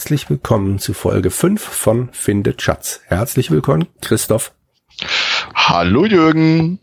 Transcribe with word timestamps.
Herzlich 0.00 0.30
willkommen 0.30 0.78
zu 0.78 0.94
Folge 0.94 1.30
5 1.30 1.62
von 1.62 2.08
Findet 2.12 2.62
Schatz. 2.62 3.02
Herzlich 3.04 3.50
willkommen, 3.50 3.86
Christoph. 4.00 4.52
Hallo, 5.54 6.06
Jürgen. 6.06 6.78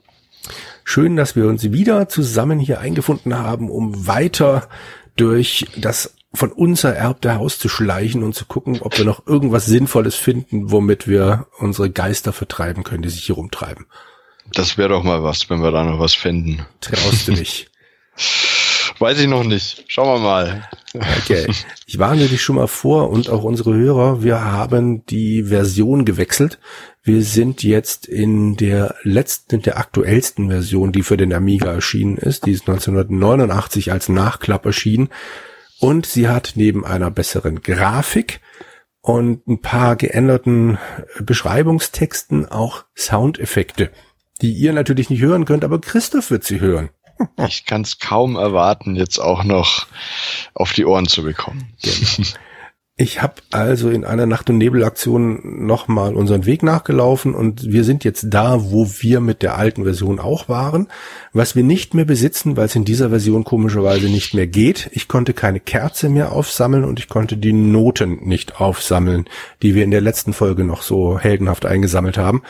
Schön, 0.84 1.16
dass 1.16 1.36
wir 1.36 1.48
uns 1.48 1.72
wieder 1.72 2.10
zusammen 2.10 2.60
hier 2.60 2.80
eingefunden 2.80 3.36
haben, 3.36 3.72
um 3.72 4.06
weiter 4.06 4.70
durch 5.16 5.66
das 5.76 6.14
von 6.32 6.52
uns 6.52 6.84
ererbte 6.84 7.34
Haus 7.34 7.58
zu 7.58 7.70
schleichen 7.70 8.22
und 8.22 8.36
zu 8.36 8.46
gucken, 8.46 8.82
ob 8.82 9.00
wir 9.00 9.06
noch 9.06 9.26
irgendwas 9.26 9.66
Sinnvolles 9.66 10.14
finden, 10.14 10.70
womit 10.70 11.08
wir 11.08 11.48
unsere 11.58 11.90
Geister 11.90 12.34
vertreiben 12.34 12.84
können, 12.84 13.02
die 13.02 13.10
sich 13.10 13.24
hier 13.24 13.36
rumtreiben. 13.36 13.88
Das 14.54 14.78
wäre 14.78 14.90
doch 14.90 15.02
mal 15.02 15.24
was, 15.24 15.50
wenn 15.50 15.64
wir 15.64 15.72
da 15.72 15.84
noch 15.84 16.00
was 16.00 16.14
finden. 16.14 16.68
Traust 16.82 17.28
du 17.28 17.32
nicht? 17.32 17.72
Weiß 19.00 19.20
ich 19.20 19.28
noch 19.28 19.44
nicht. 19.44 19.84
Schauen 19.88 20.20
wir 20.20 20.28
mal. 20.28 20.70
Okay. 20.94 21.48
Ich 21.86 22.00
warne 22.00 22.28
dich 22.28 22.42
schon 22.42 22.56
mal 22.56 22.68
vor 22.68 23.10
und 23.10 23.30
auch 23.30 23.44
unsere 23.44 23.76
Hörer, 23.76 24.24
wir 24.24 24.44
haben 24.44 25.06
die 25.06 25.44
Version 25.44 26.06
gewechselt. 26.06 26.60
Wir 27.04 27.22
sind 27.22 27.64
jetzt 27.64 28.08
in 28.08 28.58
der 28.58 28.96
letzten, 29.04 29.62
der 29.62 29.78
aktuellsten 29.78 30.50
Version, 30.50 30.92
die 30.92 31.04
für 31.04 31.18
den 31.18 31.32
Amiga 31.34 31.72
erschienen 31.72 32.18
ist. 32.18 32.46
Die 32.46 32.52
ist 32.52 32.68
1989 32.68 33.92
als 33.92 34.10
Nachklapp 34.10 34.66
erschienen. 34.66 35.10
Und 35.80 36.06
sie 36.06 36.28
hat 36.28 36.54
neben 36.56 36.86
einer 36.86 37.12
besseren 37.12 37.62
Grafik 37.62 38.42
und 39.02 39.48
ein 39.48 39.62
paar 39.62 39.96
geänderten 39.96 40.80
Beschreibungstexten 41.20 42.48
auch 42.48 42.84
Soundeffekte, 42.96 43.92
die 44.42 44.52
ihr 44.52 44.74
natürlich 44.74 45.10
nicht 45.10 45.22
hören 45.22 45.46
könnt, 45.46 45.64
aber 45.64 45.80
Christoph 45.80 46.32
wird 46.32 46.44
sie 46.44 46.60
hören. 46.60 46.90
Ich 47.48 47.66
kann 47.66 47.82
es 47.82 48.00
kaum 48.00 48.36
erwarten, 48.36 48.96
jetzt 48.96 49.20
auch 49.20 49.44
noch 49.44 49.88
auf 50.54 50.74
die 50.74 50.86
Ohren 50.86 51.08
zu 51.08 51.24
bekommen. 51.24 51.74
Genau. 51.82 52.30
Ich 53.00 53.22
habe 53.22 53.36
also 53.52 53.92
in 53.92 54.06
einer 54.06 54.26
Nacht- 54.26 54.50
und 54.50 54.58
Nebelaktion 54.58 55.68
nochmal 55.68 56.16
unseren 56.16 56.48
Weg 56.48 56.64
nachgelaufen 56.64 57.36
und 57.36 57.72
wir 57.72 57.84
sind 57.84 58.04
jetzt 58.04 58.26
da, 58.32 58.72
wo 58.72 58.90
wir 59.02 59.20
mit 59.20 59.44
der 59.44 59.56
alten 59.56 59.84
Version 59.84 60.20
auch 60.20 60.50
waren. 60.50 60.88
Was 61.32 61.56
wir 61.56 61.62
nicht 61.62 61.94
mehr 61.94 62.06
besitzen, 62.06 62.58
weil 62.58 62.66
es 62.66 62.76
in 62.76 62.86
dieser 62.86 63.10
Version 63.10 63.44
komischerweise 63.44 64.08
nicht 64.10 64.34
mehr 64.34 64.48
geht. 64.48 64.90
Ich 64.94 65.08
konnte 65.08 65.34
keine 65.34 65.60
Kerze 65.60 66.10
mehr 66.10 66.32
aufsammeln 66.32 66.86
und 66.86 66.98
ich 66.98 67.08
konnte 67.08 67.38
die 67.38 67.54
Noten 67.54 68.28
nicht 68.28 68.60
aufsammeln, 68.60 69.26
die 69.62 69.76
wir 69.76 69.84
in 69.84 69.92
der 69.92 70.02
letzten 70.02 70.34
Folge 70.34 70.64
noch 70.64 70.82
so 70.82 71.20
heldenhaft 71.20 71.68
eingesammelt 71.68 72.18
haben. 72.18 72.42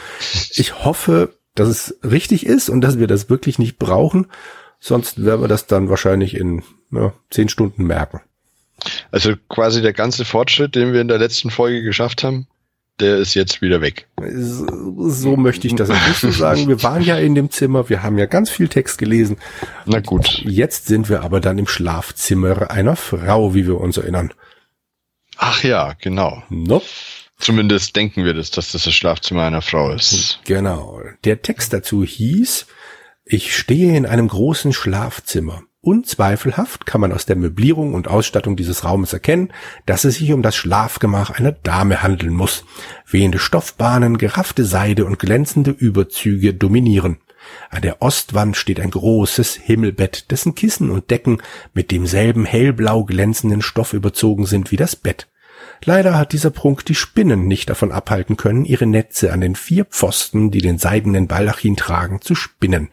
Ich 0.55 0.85
hoffe, 0.85 1.33
dass 1.55 1.67
es 1.67 1.99
richtig 2.03 2.45
ist 2.45 2.69
und 2.69 2.79
dass 2.79 2.99
wir 2.99 3.07
das 3.07 3.29
wirklich 3.29 3.59
nicht 3.59 3.79
brauchen. 3.79 4.27
Sonst 4.80 5.23
werden 5.23 5.42
wir 5.42 5.47
das 5.47 5.67
dann 5.67 5.89
wahrscheinlich 5.89 6.36
in 6.36 6.64
ja, 6.92 7.14
zehn 7.30 7.50
Stunden 7.50 7.86
merken. 7.86 8.22
Also 9.11 9.33
quasi 9.50 9.81
der 9.81 9.94
ganze 9.94 10.23
Fortschritt, 10.23 10.75
den 10.75 10.94
wir 10.94 11.02
in 11.02 11.08
der 11.08 11.17
letzten 11.17 11.50
Folge 11.50 11.81
geschafft 11.81 12.23
haben, 12.23 12.47
der 13.00 13.17
ist 13.17 13.33
jetzt 13.36 13.61
wieder 13.61 13.81
weg. 13.81 14.08
So 14.20 15.36
möchte 15.36 15.67
ich 15.67 15.75
das 15.75 15.89
nicht 15.89 16.20
so 16.20 16.31
sagen. 16.31 16.67
Wir 16.67 16.81
waren 16.83 17.03
ja 17.03 17.17
in 17.17 17.36
dem 17.36 17.52
Zimmer, 17.52 17.89
wir 17.89 18.02
haben 18.03 18.17
ja 18.17 18.25
ganz 18.25 18.50
viel 18.50 18.67
Text 18.67 18.98
gelesen. 18.98 19.38
Na 19.86 20.00
gut. 20.00 20.42
Jetzt 20.45 20.88
sind 20.88 21.09
wir 21.09 21.22
aber 21.22 21.39
dann 21.39 21.58
im 21.58 21.67
Schlafzimmer 21.67 22.72
einer 22.72 22.95
Frau, 22.95 23.53
wie 23.53 23.67
wir 23.67 23.80
uns 23.80 23.98
erinnern. 23.98 24.33
Ach 25.38 25.64
ja, 25.64 25.94
genau. 26.02 26.44
Nope. 26.50 26.86
Zumindest 27.39 27.95
denken 27.95 28.25
wir 28.25 28.33
das, 28.33 28.50
dass 28.50 28.72
das 28.72 28.83
das 28.83 28.95
Schlafzimmer 28.95 29.43
einer 29.43 29.61
Frau 29.61 29.92
ist. 29.92 30.39
Genau. 30.45 31.02
Der 31.23 31.43
Text 31.43 31.71
dazu 31.71 32.04
hieß, 32.04 32.66
ich 33.30 33.55
stehe 33.55 33.95
in 33.95 34.05
einem 34.05 34.27
großen 34.27 34.73
Schlafzimmer. 34.73 35.64
Unzweifelhaft 35.82 36.86
kann 36.86 37.02
man 37.02 37.14
aus 37.14 37.26
der 37.26 37.36
Möblierung 37.36 37.93
und 37.93 38.08
Ausstattung 38.08 38.55
dieses 38.55 38.83
Raumes 38.83 39.14
erkennen, 39.14 39.54
dass 39.86 40.04
es 40.04 40.15
sich 40.15 40.33
um 40.33 40.42
das 40.42 40.55
Schlafgemach 40.55 41.30
einer 41.30 41.52
Dame 41.52 42.04
handeln 42.04 42.33
muss. 42.33 42.66
Wehende 43.10 43.39
Stoffbahnen, 43.39 44.17
geraffte 44.17 44.66
Seide 44.66 45.05
und 45.05 45.20
glänzende 45.20 45.71
Überzüge 45.71 46.54
dominieren. 46.54 47.17
An 47.70 47.82
der 47.82 48.02
Ostwand 48.02 48.58
steht 48.58 48.80
ein 48.80 48.92
großes 48.92 49.55
Himmelbett, 49.55 50.32
dessen 50.32 50.55
Kissen 50.55 50.89
und 50.89 51.10
Decken 51.11 51.42
mit 51.73 51.92
demselben 51.92 52.45
hellblau 52.45 53.05
glänzenden 53.05 53.61
Stoff 53.61 53.93
überzogen 53.93 54.45
sind 54.45 54.71
wie 54.71 54.77
das 54.77 54.95
Bett. 54.95 55.27
Leider 55.83 56.17
hat 56.17 56.33
dieser 56.33 56.49
Prunk 56.49 56.86
die 56.86 56.95
Spinnen 56.95 57.48
nicht 57.48 57.70
davon 57.70 57.92
abhalten 57.92 58.38
können, 58.38 58.65
ihre 58.65 58.86
Netze 58.86 59.32
an 59.32 59.42
den 59.42 59.55
vier 59.55 59.86
Pfosten, 59.86 60.52
die 60.52 60.61
den 60.61 60.77
seidenen 60.77 61.27
Baldachin 61.27 61.76
tragen, 61.76 62.21
zu 62.21 62.36
spinnen. 62.36 62.89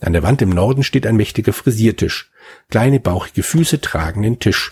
An 0.00 0.12
der 0.12 0.22
Wand 0.22 0.42
im 0.42 0.50
Norden 0.50 0.82
steht 0.82 1.06
ein 1.06 1.16
mächtiger 1.16 1.52
Frisiertisch. 1.52 2.30
Kleine 2.70 3.00
bauchige 3.00 3.42
Füße 3.42 3.80
tragen 3.80 4.22
den 4.22 4.40
Tisch. 4.40 4.70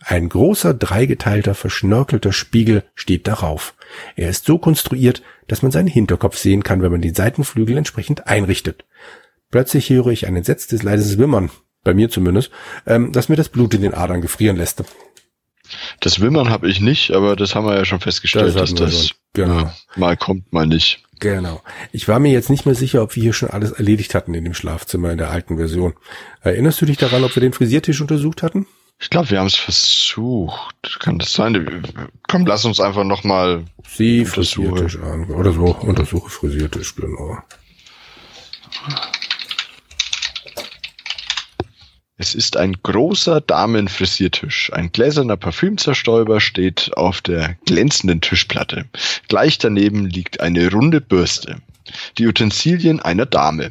Ein 0.00 0.28
großer, 0.28 0.74
dreigeteilter, 0.74 1.54
verschnörkelter 1.54 2.32
Spiegel 2.32 2.84
steht 2.94 3.26
darauf. 3.26 3.74
Er 4.14 4.28
ist 4.28 4.44
so 4.44 4.58
konstruiert, 4.58 5.22
dass 5.48 5.62
man 5.62 5.72
seinen 5.72 5.88
Hinterkopf 5.88 6.36
sehen 6.36 6.62
kann, 6.62 6.82
wenn 6.82 6.92
man 6.92 7.00
die 7.00 7.14
Seitenflügel 7.14 7.76
entsprechend 7.76 8.26
einrichtet. 8.26 8.84
Plötzlich 9.50 9.90
höre 9.90 10.08
ich 10.08 10.26
ein 10.26 10.36
entsetztes, 10.36 10.82
leises 10.82 11.18
Wimmern, 11.18 11.50
bei 11.82 11.94
mir 11.94 12.10
zumindest, 12.10 12.50
ähm, 12.86 13.12
das 13.12 13.28
mir 13.28 13.36
das 13.36 13.48
Blut 13.48 13.74
in 13.74 13.82
den 13.82 13.94
Adern 13.94 14.20
gefrieren 14.20 14.56
lässt. 14.56 14.84
Das 16.00 16.20
Wimmern 16.20 16.50
habe 16.50 16.68
ich 16.68 16.80
nicht, 16.80 17.10
aber 17.10 17.36
das 17.36 17.54
haben 17.54 17.66
wir 17.66 17.76
ja 17.76 17.84
schon 17.84 18.00
festgestellt, 18.00 18.54
das 18.54 18.74
dass 18.74 18.74
das 18.74 19.10
genau. 19.32 19.70
mal 19.96 20.16
kommt, 20.16 20.52
mal 20.52 20.66
nicht. 20.66 21.02
Genau. 21.18 21.62
Ich 21.92 22.08
war 22.08 22.18
mir 22.18 22.32
jetzt 22.32 22.50
nicht 22.50 22.66
mehr 22.66 22.74
sicher, 22.74 23.02
ob 23.02 23.16
wir 23.16 23.22
hier 23.22 23.32
schon 23.32 23.50
alles 23.50 23.72
erledigt 23.72 24.14
hatten 24.14 24.34
in 24.34 24.44
dem 24.44 24.54
Schlafzimmer 24.54 25.10
in 25.12 25.18
der 25.18 25.30
alten 25.30 25.56
Version. 25.56 25.94
Erinnerst 26.42 26.80
du 26.80 26.86
dich 26.86 26.98
daran, 26.98 27.24
ob 27.24 27.34
wir 27.34 27.40
den 27.40 27.54
Frisiertisch 27.54 28.00
untersucht 28.00 28.42
hatten? 28.42 28.66
Ich 28.98 29.10
glaube, 29.10 29.30
wir 29.30 29.40
haben 29.40 29.46
es 29.46 29.56
versucht. 29.56 30.98
Kann 31.00 31.18
das 31.18 31.32
sein? 31.32 31.82
Komm, 32.28 32.46
lass 32.46 32.64
uns 32.64 32.80
einfach 32.80 33.04
nochmal 33.04 33.64
Sie 33.86 34.24
Frisiertisch 34.24 34.98
an. 34.98 35.30
Oder 35.30 35.52
so, 35.52 35.64
untersuche 35.64 36.30
Frisiertisch, 36.30 36.96
genau. 36.96 37.38
Es 42.18 42.34
ist 42.34 42.56
ein 42.56 42.76
großer 42.82 43.42
Damenfrisiertisch. 43.42 44.72
Ein 44.72 44.90
gläserner 44.90 45.36
Parfümzerstäuber 45.36 46.40
steht 46.40 46.96
auf 46.96 47.20
der 47.20 47.56
glänzenden 47.66 48.22
Tischplatte. 48.22 48.86
Gleich 49.28 49.58
daneben 49.58 50.06
liegt 50.06 50.40
eine 50.40 50.70
runde 50.70 51.02
Bürste. 51.02 51.56
Die 52.16 52.26
Utensilien 52.26 53.00
einer 53.00 53.26
Dame. 53.26 53.70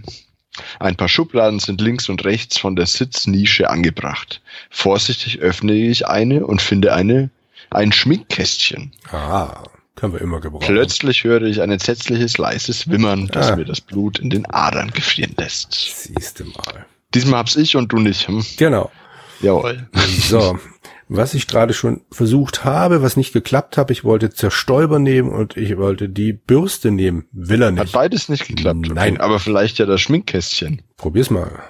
Ein 0.80 0.96
paar 0.96 1.10
Schubladen 1.10 1.60
sind 1.60 1.82
links 1.82 2.08
und 2.08 2.24
rechts 2.24 2.60
von 2.60 2.76
der 2.76 2.86
Sitznische 2.86 3.70
angebracht. 3.70 4.42
Vorsichtig 4.70 5.40
öffne 5.40 5.74
ich 5.74 6.08
eine 6.08 6.46
und 6.46 6.62
finde 6.62 6.94
eine, 6.94 7.32
ein 7.72 7.92
Schminkkästchen. 7.92 8.94
Ah, 9.12 9.64
können 9.96 10.14
wir 10.14 10.22
immer 10.22 10.40
gebrauchen. 10.40 10.66
Plötzlich 10.66 11.24
höre 11.24 11.42
ich 11.42 11.62
ein 11.62 11.72
entsetzliches, 11.72 12.38
leises 12.38 12.88
Wimmern, 12.90 13.28
das 13.28 13.52
ah. 13.52 13.56
mir 13.56 13.66
das 13.66 13.82
Blut 13.82 14.20
in 14.20 14.30
den 14.30 14.46
Adern 14.46 14.92
gefrieren 14.92 15.34
lässt. 15.38 15.74
Siehste 15.74 16.46
mal. 16.46 16.86
Diesmal 17.16 17.40
hab's 17.40 17.56
ich 17.56 17.76
und 17.76 17.92
du 17.92 17.98
nicht. 17.98 18.28
Hm? 18.28 18.46
Genau. 18.58 18.92
Jawohl. 19.42 19.90
So, 20.20 20.58
was 21.08 21.34
ich 21.34 21.48
gerade 21.48 21.74
schon 21.74 22.02
versucht 22.12 22.64
habe, 22.64 23.02
was 23.02 23.16
nicht 23.16 23.34
geklappt 23.34 23.78
hat, 23.78 23.92
ich 23.92 24.04
wollte 24.04 24.32
Zerstäuber 24.32 25.00
nehmen 25.00 25.30
und 25.30 25.56
ich 25.56 25.78
wollte 25.78 26.10
die 26.10 26.34
Bürste 26.34 26.92
nehmen. 26.92 27.26
Will 27.32 27.62
er 27.62 27.72
nicht. 27.72 27.80
Hat 27.80 27.92
beides 27.92 28.30
nicht 28.30 28.48
geklappt. 28.48 28.90
Nein. 28.94 29.14
Okay. 29.14 29.22
Aber 29.22 29.40
vielleicht 29.40 29.78
ja 29.78 29.86
das 29.86 30.02
Schminkkästchen. 30.02 30.82
Probier's 30.98 31.30
mal. 31.30 31.64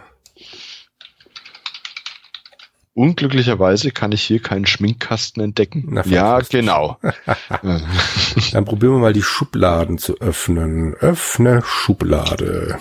Unglücklicherweise 2.94 3.91
kann 3.91 4.14
ich 4.14 4.22
hier 4.22 4.41
keinen 4.41 4.66
Schminkkasten 4.66 5.44
entdecken. 5.44 5.84
Na, 5.90 6.06
ja, 6.06 6.40
genau. 6.40 6.98
Dann 8.53 8.64
probieren 8.64 8.94
wir 8.94 9.00
mal 9.00 9.12
die 9.12 9.22
Schubladen 9.22 9.98
zu 9.98 10.18
öffnen. 10.22 10.94
Öffne 10.94 11.62
Schublade. 11.66 12.80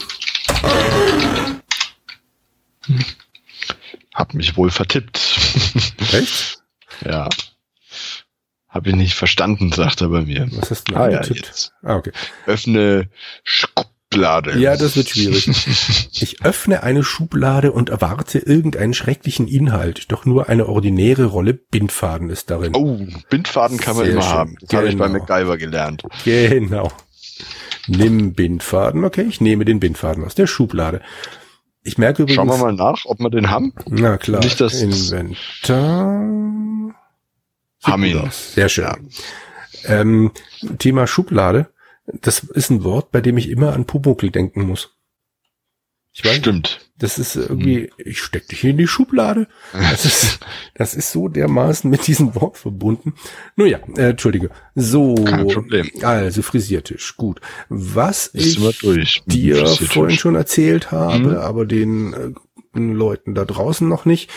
Hab 4.14 4.34
mich 4.34 4.56
wohl 4.56 4.70
vertippt. 4.70 5.38
Echt? 6.12 6.62
ja. 7.04 7.28
Hab 8.68 8.86
ich 8.86 8.94
nicht 8.94 9.14
verstanden, 9.14 9.70
sagt 9.72 10.00
er 10.00 10.08
bei 10.08 10.22
mir. 10.22 10.48
Was 10.52 10.70
hast 10.70 10.90
du 10.90 10.96
ah, 10.96 11.08
ja, 11.08 11.22
jetzt. 11.22 11.72
Ah, 11.82 11.96
okay. 11.96 12.10
Öffne 12.46 13.08
Schublade. 13.44 14.58
Ja, 14.58 14.76
das 14.76 14.96
wird 14.96 15.10
schwierig. 15.10 15.48
ich 16.20 16.44
öffne 16.44 16.82
eine 16.82 17.04
Schublade 17.04 17.70
und 17.70 17.90
erwarte 17.90 18.40
irgendeinen 18.40 18.94
schrecklichen 18.94 19.46
Inhalt, 19.46 20.10
doch 20.10 20.24
nur 20.24 20.48
eine 20.48 20.66
ordinäre 20.68 21.26
Rolle 21.26 21.54
Bindfaden 21.54 22.30
ist 22.30 22.50
darin. 22.50 22.74
Oh, 22.74 22.98
Bindfaden 23.30 23.78
kann 23.78 23.96
man 23.96 24.06
Sehr 24.06 24.14
immer 24.14 24.22
schön. 24.22 24.32
haben. 24.32 24.56
Das 24.60 24.70
genau. 24.70 24.80
habe 24.80 24.88
ich 24.90 24.98
bei 24.98 25.06
genau. 25.06 25.18
MacGyver 25.20 25.56
gelernt. 25.56 26.02
Genau. 26.24 26.90
Nimm 27.86 28.32
Bindfaden. 28.34 29.04
Okay, 29.04 29.22
ich 29.28 29.40
nehme 29.40 29.64
den 29.64 29.78
Bindfaden 29.78 30.24
aus 30.24 30.34
der 30.34 30.46
Schublade. 30.46 31.00
Ich 31.84 31.98
merke 31.98 32.22
übrigens. 32.22 32.36
Schauen 32.36 32.48
wir 32.48 32.56
mal 32.56 32.72
nach, 32.72 33.04
ob 33.04 33.20
wir 33.20 33.30
den 33.30 33.50
haben. 33.50 33.74
Na 33.88 34.16
klar. 34.16 34.42
Nicht 34.42 34.60
das 34.60 34.80
Inventar. 34.80 36.24
Haben 37.82 38.04
ihn. 38.04 38.28
Sehr 38.30 38.70
schön. 38.70 38.84
Ja. 38.84 38.96
Ähm, 39.84 40.32
Thema 40.78 41.06
Schublade. 41.06 41.68
Das 42.06 42.40
ist 42.40 42.70
ein 42.70 42.84
Wort, 42.84 43.12
bei 43.12 43.20
dem 43.20 43.36
ich 43.36 43.50
immer 43.50 43.74
an 43.74 43.84
Pumuckl 43.84 44.30
denken 44.30 44.66
muss. 44.66 44.93
Ich 46.16 46.24
weiß, 46.24 46.36
Stimmt. 46.36 46.80
Das 46.96 47.18
ist 47.18 47.34
irgendwie, 47.34 47.90
ich 47.98 48.22
steck 48.22 48.46
dich 48.46 48.62
in 48.62 48.76
die 48.78 48.86
Schublade. 48.86 49.48
Das 49.72 50.04
ist, 50.04 50.38
das 50.74 50.94
ist 50.94 51.10
so 51.10 51.26
dermaßen 51.26 51.90
mit 51.90 52.06
diesem 52.06 52.36
Wort 52.36 52.56
verbunden. 52.56 53.14
Nun 53.56 53.66
ja, 53.66 53.78
äh, 53.96 54.10
entschuldige. 54.10 54.50
So, 54.76 55.16
Kein 55.16 55.48
Problem. 55.48 55.90
also 56.02 56.42
Frisiertisch, 56.42 57.16
gut. 57.16 57.40
Was 57.68 58.28
Ist 58.28 58.58
ich 58.86 59.22
dir 59.26 59.66
vorhin 59.66 60.16
schon 60.16 60.36
erzählt 60.36 60.92
habe, 60.92 61.30
Mhm. 61.30 61.36
aber 61.36 61.66
den 61.66 62.12
äh, 62.14 62.78
Leuten 62.78 63.34
da 63.34 63.44
draußen 63.44 63.88
noch 63.88 64.04
nicht. 64.04 64.30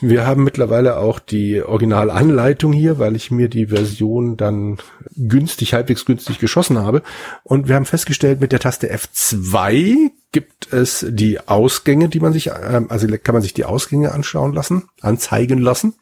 Wir 0.00 0.24
haben 0.24 0.44
mittlerweile 0.44 0.98
auch 0.98 1.18
die 1.18 1.60
Originalanleitung 1.60 2.72
hier, 2.72 3.00
weil 3.00 3.16
ich 3.16 3.32
mir 3.32 3.48
die 3.48 3.66
Version 3.66 4.36
dann 4.36 4.78
günstig, 5.16 5.74
halbwegs 5.74 6.04
günstig 6.04 6.38
geschossen 6.38 6.78
habe. 6.78 7.02
Und 7.42 7.66
wir 7.66 7.74
haben 7.74 7.86
festgestellt, 7.86 8.40
mit 8.40 8.52
der 8.52 8.60
Taste 8.60 8.94
F2 8.94 10.12
gibt 10.32 10.72
es 10.72 11.06
die 11.08 11.40
Ausgänge, 11.48 12.08
die 12.08 12.20
man 12.20 12.32
sich, 12.32 12.48
ähm, 12.48 12.86
also 12.90 13.06
kann 13.22 13.34
man 13.34 13.42
sich 13.42 13.54
die 13.54 13.64
Ausgänge 13.64 14.12
anschauen 14.12 14.52
lassen, 14.52 14.88
anzeigen 15.00 15.58
lassen. 15.58 15.94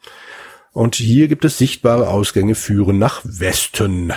Und 0.73 0.95
hier 0.95 1.27
gibt 1.27 1.45
es 1.45 1.57
sichtbare 1.57 2.09
Ausgänge 2.09 2.53
führen 2.55 2.99
nach 2.99 3.21
Westen. 3.23 4.13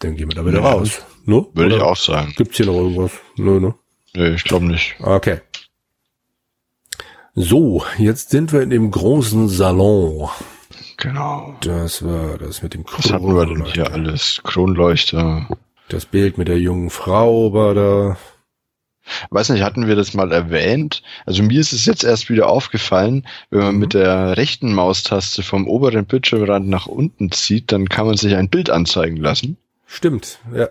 Dann 0.00 0.16
gehen 0.16 0.30
wir 0.30 0.34
da 0.36 0.44
wieder 0.46 0.60
Ja. 0.60 0.72
raus. 0.72 1.02
Ne? 1.24 1.46
Würde 1.54 1.74
ich 1.76 1.80
Oder 1.80 1.90
auch 1.90 1.96
sagen. 1.96 2.32
Gibt's 2.36 2.56
hier 2.56 2.66
noch 2.66 2.74
irgendwas? 2.74 3.12
Nö, 3.36 3.60
ne? 3.60 3.74
Nee, 4.14 4.30
ich 4.34 4.44
glaube 4.44 4.66
nicht. 4.66 4.96
Okay. 5.00 5.40
So, 7.34 7.84
jetzt 7.96 8.30
sind 8.30 8.52
wir 8.52 8.60
in 8.62 8.70
dem 8.70 8.90
großen 8.90 9.48
Salon. 9.48 10.28
Genau. 10.96 11.54
Das 11.62 12.04
war 12.04 12.36
das 12.38 12.62
mit 12.62 12.74
dem 12.74 12.84
Was 12.92 13.12
hatten 13.12 13.34
wir 13.34 13.46
denn 13.46 13.64
hier 13.64 13.90
alles? 13.92 14.40
Kronleuchter. 14.42 15.48
Das 15.88 16.04
Bild 16.06 16.36
mit 16.38 16.48
der 16.48 16.58
jungen 16.58 16.90
Frau 16.90 17.52
war 17.52 17.74
da. 17.74 18.16
Weiß 19.30 19.48
nicht, 19.50 19.62
hatten 19.62 19.86
wir 19.86 19.96
das 19.96 20.14
mal 20.14 20.32
erwähnt? 20.32 21.02
Also 21.26 21.42
mir 21.42 21.60
ist 21.60 21.72
es 21.72 21.86
jetzt 21.86 22.04
erst 22.04 22.30
wieder 22.30 22.48
aufgefallen, 22.48 23.26
wenn 23.50 23.60
man 23.60 23.74
Mhm. 23.74 23.80
mit 23.80 23.94
der 23.94 24.36
rechten 24.36 24.72
Maustaste 24.74 25.42
vom 25.42 25.66
oberen 25.66 26.06
Bildschirmrand 26.06 26.68
nach 26.68 26.86
unten 26.86 27.30
zieht, 27.32 27.72
dann 27.72 27.88
kann 27.88 28.06
man 28.06 28.16
sich 28.16 28.34
ein 28.36 28.48
Bild 28.48 28.70
anzeigen 28.70 29.16
lassen. 29.16 29.56
Stimmt, 29.86 30.38
ja. 30.54 30.68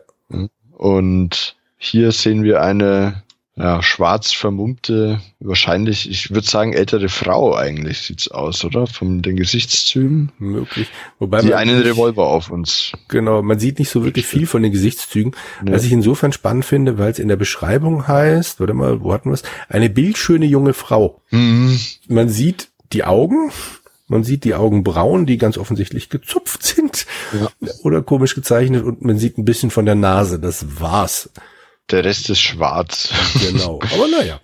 Und 0.77 1.55
hier 1.77 2.11
sehen 2.11 2.43
wir 2.43 2.61
eine 2.61 3.23
ja, 3.59 3.83
schwarz 3.83 4.31
vermummte, 4.31 5.19
wahrscheinlich, 5.41 6.09
ich 6.09 6.31
würde 6.31 6.47
sagen, 6.47 6.71
ältere 6.73 7.09
Frau 7.09 7.55
eigentlich 7.55 7.99
sieht's 7.99 8.29
aus, 8.29 8.63
oder? 8.63 8.87
Von 8.87 9.21
den 9.21 9.35
Gesichtszügen. 9.35 10.31
Möglich. 10.39 10.87
Wobei 11.19 11.41
Die 11.41 11.53
einen 11.53 11.81
Revolver 11.81 12.25
auf 12.27 12.49
uns. 12.49 12.93
Genau, 13.09 13.41
man 13.41 13.59
sieht 13.59 13.77
nicht 13.79 13.89
so 13.89 14.05
wirklich 14.05 14.25
viel 14.25 14.47
von 14.47 14.63
den 14.63 14.71
Gesichtszügen, 14.71 15.35
Nee. 15.61 15.73
was 15.73 15.83
ich 15.83 15.91
insofern 15.91 16.31
spannend 16.31 16.63
finde, 16.65 16.97
weil 16.97 17.11
es 17.11 17.19
in 17.19 17.27
der 17.27 17.35
Beschreibung 17.35 18.07
heißt, 18.07 18.59
warte 18.61 18.73
mal, 18.73 19.01
wo 19.01 19.11
hatten 19.13 19.29
wir 19.29 19.33
es? 19.33 19.43
Eine 19.67 19.89
bildschöne 19.89 20.45
junge 20.45 20.73
Frau. 20.73 21.21
Mhm. 21.31 21.77
Man 22.07 22.29
sieht 22.29 22.69
die 22.93 23.03
Augen, 23.03 23.51
man 24.07 24.23
sieht 24.23 24.45
die 24.45 24.55
Augenbrauen, 24.55 25.25
die 25.25 25.37
ganz 25.37 25.57
offensichtlich 25.57 26.09
gezupft 26.09 26.63
sind 26.63 27.05
Ja. 27.39 27.49
oder 27.83 28.01
komisch 28.01 28.35
gezeichnet 28.35 28.83
und 28.83 29.03
man 29.03 29.19
sieht 29.19 29.37
ein 29.37 29.45
bisschen 29.45 29.69
von 29.69 29.85
der 29.85 29.95
Nase, 29.95 30.39
das 30.39 30.79
war's. 30.79 31.29
Der 31.91 32.03
Rest 32.05 32.29
ist 32.29 32.39
schwarz. 32.41 33.09
Genau, 33.39 33.79
aber 33.93 34.07
naja. 34.07 34.39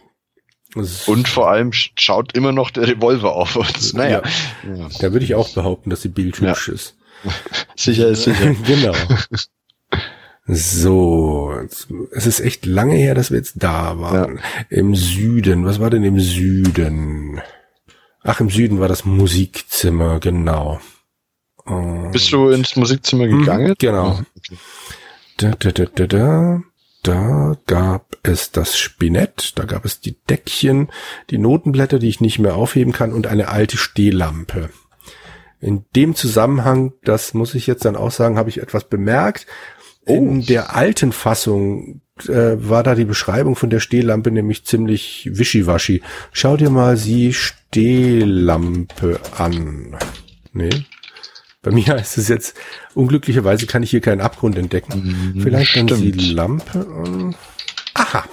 Und 1.06 1.28
vor 1.30 1.50
allem 1.50 1.70
sch- 1.70 1.92
schaut 1.96 2.34
immer 2.36 2.52
noch 2.52 2.70
der 2.70 2.88
Revolver 2.88 3.34
auf 3.34 3.56
uns. 3.56 3.94
Naja. 3.94 4.22
Ja. 4.68 4.90
Da 5.00 5.14
würde 5.14 5.24
ich 5.26 5.36
auch 5.36 5.48
behaupten, 5.50 5.90
dass 5.90 6.02
sie 6.02 6.10
bildhübsch 6.10 6.68
ist. 6.70 6.96
Sicher 7.76 8.08
ist 8.10 8.24
sicher. 8.24 8.54
genau. 8.66 8.94
So, 10.48 11.52
es 12.12 12.26
ist 12.28 12.40
echt 12.40 12.66
lange 12.68 12.96
her, 12.96 13.16
dass 13.16 13.32
wir 13.32 13.38
jetzt 13.38 13.56
da 13.64 14.00
waren. 14.00 14.40
Im 14.70 14.96
Süden, 14.96 15.66
was 15.66 15.80
war 15.80 15.90
denn 15.90 16.04
im 16.04 16.20
Süden? 16.20 17.42
Ach, 18.22 18.40
im 18.40 18.50
Süden 18.52 18.80
war 18.80 18.88
das 18.88 19.06
Musikzimmer, 19.06 20.20
genau. 20.20 20.80
Äh, 21.66 22.10
Bist 22.12 22.32
du 22.32 22.50
ins 22.50 22.76
Musikzimmer 22.76 23.28
gegangen? 23.28 23.70
Mhm, 23.70 23.76
genau. 23.80 24.20
Okay. 24.36 24.58
Da, 25.38 25.52
da, 25.58 25.72
da, 25.72 25.86
da, 25.86 26.08
da. 26.08 26.62
Da 27.06 27.56
gab 27.68 28.18
es 28.24 28.52
das 28.52 28.80
Spinett, 28.80 29.60
da 29.60 29.66
gab 29.66 29.86
es 29.86 30.00
die 30.00 30.16
Deckchen, 30.28 30.90
die 31.30 31.38
Notenblätter, 31.38 32.00
die 32.00 32.10
ich 32.10 32.20
nicht 32.20 32.40
mehr 32.40 32.56
aufheben 32.56 32.94
kann 32.94 33.14
und 33.14 33.28
eine 33.28 33.50
alte 33.50 33.78
Stehlampe. 33.78 34.72
In 35.62 35.86
dem 35.96 36.16
Zusammenhang, 36.16 36.94
das 37.04 37.36
muss 37.36 37.54
ich 37.54 37.68
jetzt 37.68 37.86
dann 37.86 37.96
auch 37.96 38.10
sagen, 38.10 38.40
habe 38.40 38.50
ich 38.50 38.60
etwas 38.60 38.86
bemerkt. 38.86 39.46
In 40.08 40.48
der 40.48 40.76
alten 40.76 41.12
Fassung 41.12 42.02
äh, 42.28 42.56
war 42.58 42.82
da 42.82 42.96
die 42.96 43.06
Beschreibung 43.06 43.56
von 43.56 43.70
der 43.70 43.82
Stehlampe 43.82 44.32
nämlich 44.32 44.66
ziemlich 44.66 45.30
wischiwaschi. 45.32 46.02
Schau 46.32 46.58
dir 46.58 46.72
mal 46.72 46.98
die 46.98 47.34
Stehlampe 47.34 49.20
an. 49.38 49.96
Nee. 50.54 50.86
Bei 51.66 51.72
mir 51.72 51.88
heißt 51.88 52.20
es 52.20 52.28
jetzt, 52.28 52.56
unglücklicherweise 52.94 53.66
kann 53.66 53.82
ich 53.82 53.90
hier 53.90 54.00
keinen 54.00 54.22
Abgrund 54.22 54.56
entdecken. 54.56 55.34
Mhm, 55.36 55.42
Vielleicht 55.42 55.76
dann 55.76 55.88
die 55.88 56.14
stimmt. 56.14 56.32
Lampe 56.32 56.80
an. 56.80 57.36
Aha. 57.96 58.24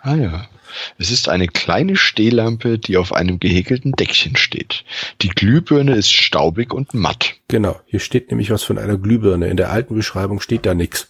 Ah 0.00 0.14
ja. 0.14 0.48
Es 0.96 1.10
ist 1.10 1.28
eine 1.28 1.48
kleine 1.48 1.96
Stehlampe, 1.96 2.78
die 2.78 2.96
auf 2.96 3.12
einem 3.12 3.40
gehäkelten 3.40 3.92
Deckchen 3.92 4.36
steht. 4.36 4.84
Die 5.20 5.28
Glühbirne 5.28 5.94
ist 5.96 6.10
staubig 6.12 6.72
und 6.72 6.94
matt. 6.94 7.34
Genau. 7.48 7.78
Hier 7.84 8.00
steht 8.00 8.30
nämlich 8.30 8.50
was 8.50 8.62
von 8.62 8.78
einer 8.78 8.96
Glühbirne. 8.96 9.48
In 9.48 9.58
der 9.58 9.70
alten 9.70 9.94
Beschreibung 9.94 10.40
steht 10.40 10.64
da 10.64 10.72
nichts. 10.74 11.08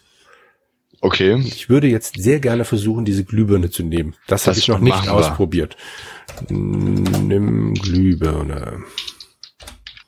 Okay. 1.01 1.37
Ich 1.47 1.69
würde 1.69 1.87
jetzt 1.87 2.21
sehr 2.21 2.41
gerne 2.41 2.65
versuchen, 2.65 3.05
diese 3.05 3.23
Glühbirne 3.25 3.71
zu 3.71 3.85
nehmen. 3.85 4.17
Das, 4.27 4.47
habe 4.49 4.57
Das 4.57 4.59
ich 4.59 4.67
noch 4.69 4.81
nicht 4.81 5.09
ausprobiert. 5.09 5.77
Nimm 6.49 7.75
Glühbirne. 7.75 8.83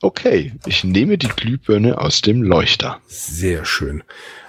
Okay. 0.03 0.53
Ich 0.67 0.85
nehme 0.85 1.17
die 1.17 1.29
Glühbirne 1.29 1.99
aus 1.99 2.21
dem 2.21 2.43
Leuchter. 2.43 3.01
Sehr 3.07 3.65
schön. 3.65 4.03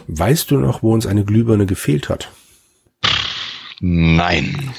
Weißt 0.07 0.51
du 0.51 0.57
noch, 0.57 0.83
wo 0.83 0.94
uns 0.94 1.05
eine 1.05 1.23
Glühbirne 1.23 1.65
gefehlt 1.65 2.09
hat? 2.09 2.29
Nein. 3.79 4.71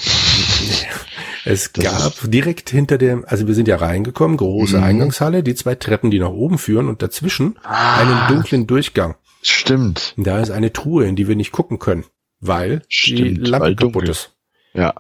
Es 1.45 1.73
Das 1.73 1.85
gab 1.85 2.31
direkt 2.31 2.71
hinter 2.71 2.99
dem, 2.99 3.25
also 3.27 3.47
wir 3.47 3.55
sind 3.55 3.69
ja 3.69 3.77
reingekommen, 3.77 4.37
große 4.37 4.79
Mhm. 4.79 4.83
Eingangshalle, 4.83 5.43
die 5.43 5.55
zwei 5.55 5.75
Treppen, 5.75 6.11
die 6.11 6.19
nach 6.19 6.31
oben 6.31 6.59
führen 6.59 6.89
und 6.89 7.03
dazwischen 7.03 7.59
einen 7.65 8.29
dunklen 8.29 8.67
Durchgang. 8.67 9.15
Stimmt. 9.43 10.15
Da 10.17 10.41
ist 10.41 10.51
eine 10.51 10.73
Truhe, 10.73 11.07
in 11.07 11.17
die 11.17 11.29
wir 11.29 11.37
nicht 11.37 11.53
gucken 11.53 11.79
können, 11.79 12.05
weil 12.41 12.79
die 12.81 12.85
Stimmt, 12.89 13.47
Lampe 13.47 13.67
weil 13.67 13.77
kaputt 13.77 14.09
ist. 14.09 14.33
Ja. 14.73 14.95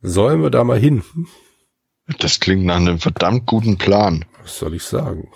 Sollen 0.00 0.42
wir 0.42 0.50
da 0.50 0.64
mal 0.64 0.78
hin? 0.78 1.02
Das 2.18 2.40
klingt 2.40 2.64
nach 2.64 2.76
einem 2.76 2.98
verdammt 2.98 3.44
guten 3.44 3.76
Plan. 3.76 4.24
Was 4.48 4.60
soll 4.60 4.74
ich 4.76 4.82
sagen? 4.82 5.28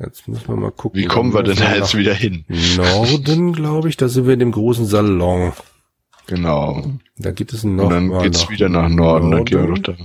Jetzt 0.00 0.26
müssen 0.26 0.48
wir 0.48 0.56
mal 0.56 0.72
gucken. 0.72 1.00
Wie 1.00 1.04
kommen 1.04 1.32
wir 1.32 1.44
denn 1.44 1.54
da 1.54 1.72
jetzt 1.72 1.96
wieder 1.96 2.12
hin? 2.12 2.44
Norden, 2.76 3.52
glaube 3.52 3.88
ich, 3.88 3.96
da 3.96 4.08
sind 4.08 4.26
wir 4.26 4.34
in 4.34 4.40
dem 4.40 4.50
großen 4.50 4.86
Salon. 4.86 5.52
Genau. 6.26 6.82
Da 7.16 7.30
geht 7.30 7.52
es 7.52 7.62
noch 7.62 7.84
Und 7.84 7.90
dann 7.90 8.22
geht's 8.24 8.50
wieder 8.50 8.68
nach 8.68 8.88
Norden. 8.88 9.30
Dann 9.30 9.44
gehen 9.44 9.68
wir 9.68 9.76
doch 9.76 9.94
da. 9.94 10.04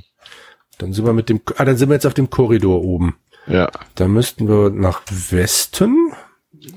Dann 0.77 0.93
sind 0.93 1.07
wir 1.07 1.13
mit 1.13 1.29
dem, 1.29 1.41
ah, 1.57 1.65
dann 1.65 1.75
sind 1.75 1.89
wir 1.89 1.95
jetzt 1.95 2.05
auf 2.05 2.13
dem 2.13 2.29
Korridor 2.29 2.83
oben. 2.83 3.15
Ja. 3.47 3.71
Da 3.95 4.07
müssten 4.07 4.47
wir 4.47 4.69
nach 4.69 5.01
Westen, 5.31 6.11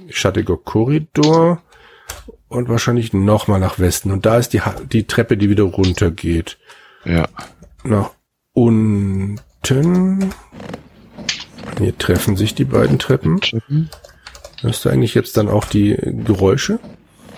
schattiger 0.08 0.56
Korridor 0.56 1.60
und 2.48 2.70
wahrscheinlich 2.70 3.12
nochmal 3.12 3.60
nach 3.60 3.78
Westen. 3.78 4.10
Und 4.10 4.24
da 4.24 4.38
ist 4.38 4.54
die, 4.54 4.62
die 4.90 5.06
Treppe, 5.06 5.36
die 5.36 5.50
wieder 5.50 5.64
runter 5.64 6.10
geht. 6.10 6.56
Ja. 7.04 7.28
Nach 7.84 8.12
unten. 8.54 9.38
Hier 11.78 11.96
treffen 11.96 12.36
sich 12.36 12.54
die 12.54 12.64
beiden 12.64 12.98
Treppen. 12.98 13.40
Hörst 14.60 14.84
du 14.84 14.88
eigentlich 14.88 15.14
jetzt 15.14 15.36
dann 15.36 15.48
auch 15.48 15.64
die 15.66 15.96
Geräusche? 16.24 16.78